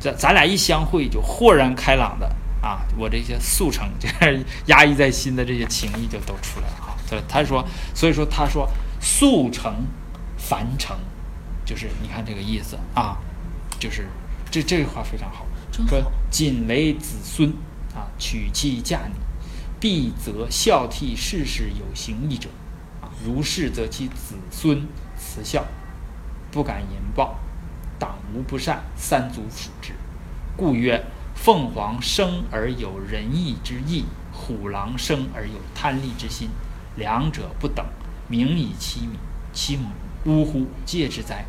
[0.00, 6.96] 咱咱俩一相会就豁然开朗的啊，我这些速成就是压抑在心的这些情谊就都出来了啊。
[7.08, 7.64] 对他说，
[7.94, 8.68] 所以说他说
[9.00, 9.72] 速成
[10.36, 10.96] 凡成，
[11.64, 13.18] 就是你看这个意思啊，
[13.78, 14.08] 就是。
[14.52, 17.48] 这这句话非常好，说仅为子孙
[17.94, 19.14] 啊，娶妻嫁女，
[19.80, 22.50] 必则孝悌事事有行义者
[23.00, 23.08] 啊。
[23.24, 24.86] 如是，则其子孙
[25.16, 25.64] 慈孝，
[26.50, 27.38] 不敢言报，
[27.98, 29.94] 党无不善，三族属之。
[30.54, 31.02] 故曰：
[31.34, 36.50] 凤凰生而有仁义之意，虎狼生而有贪利之心，
[36.96, 37.86] 两者不等，
[38.28, 39.12] 名以其名，
[39.54, 39.88] 其母
[40.26, 41.46] 呜呼，戒之哉！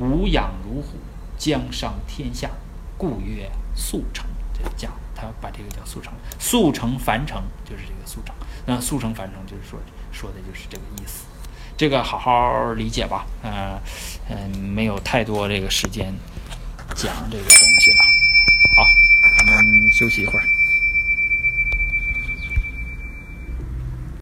[0.00, 0.98] 吾养如虎。
[1.40, 2.50] 江上天下，
[2.98, 4.26] 故曰速成。
[4.52, 8.34] 这讲他把这个叫速成，速成樊城就是这个速成。
[8.66, 9.80] 那速成樊城就是说
[10.12, 11.24] 说的就是这个意思。
[11.78, 13.24] 这个好好理解吧。
[13.42, 13.80] 嗯
[14.28, 16.14] 嗯，没有太多这个时间
[16.94, 18.04] 讲这个东西了。
[18.76, 18.86] 好，
[19.38, 20.44] 咱们休息一会儿。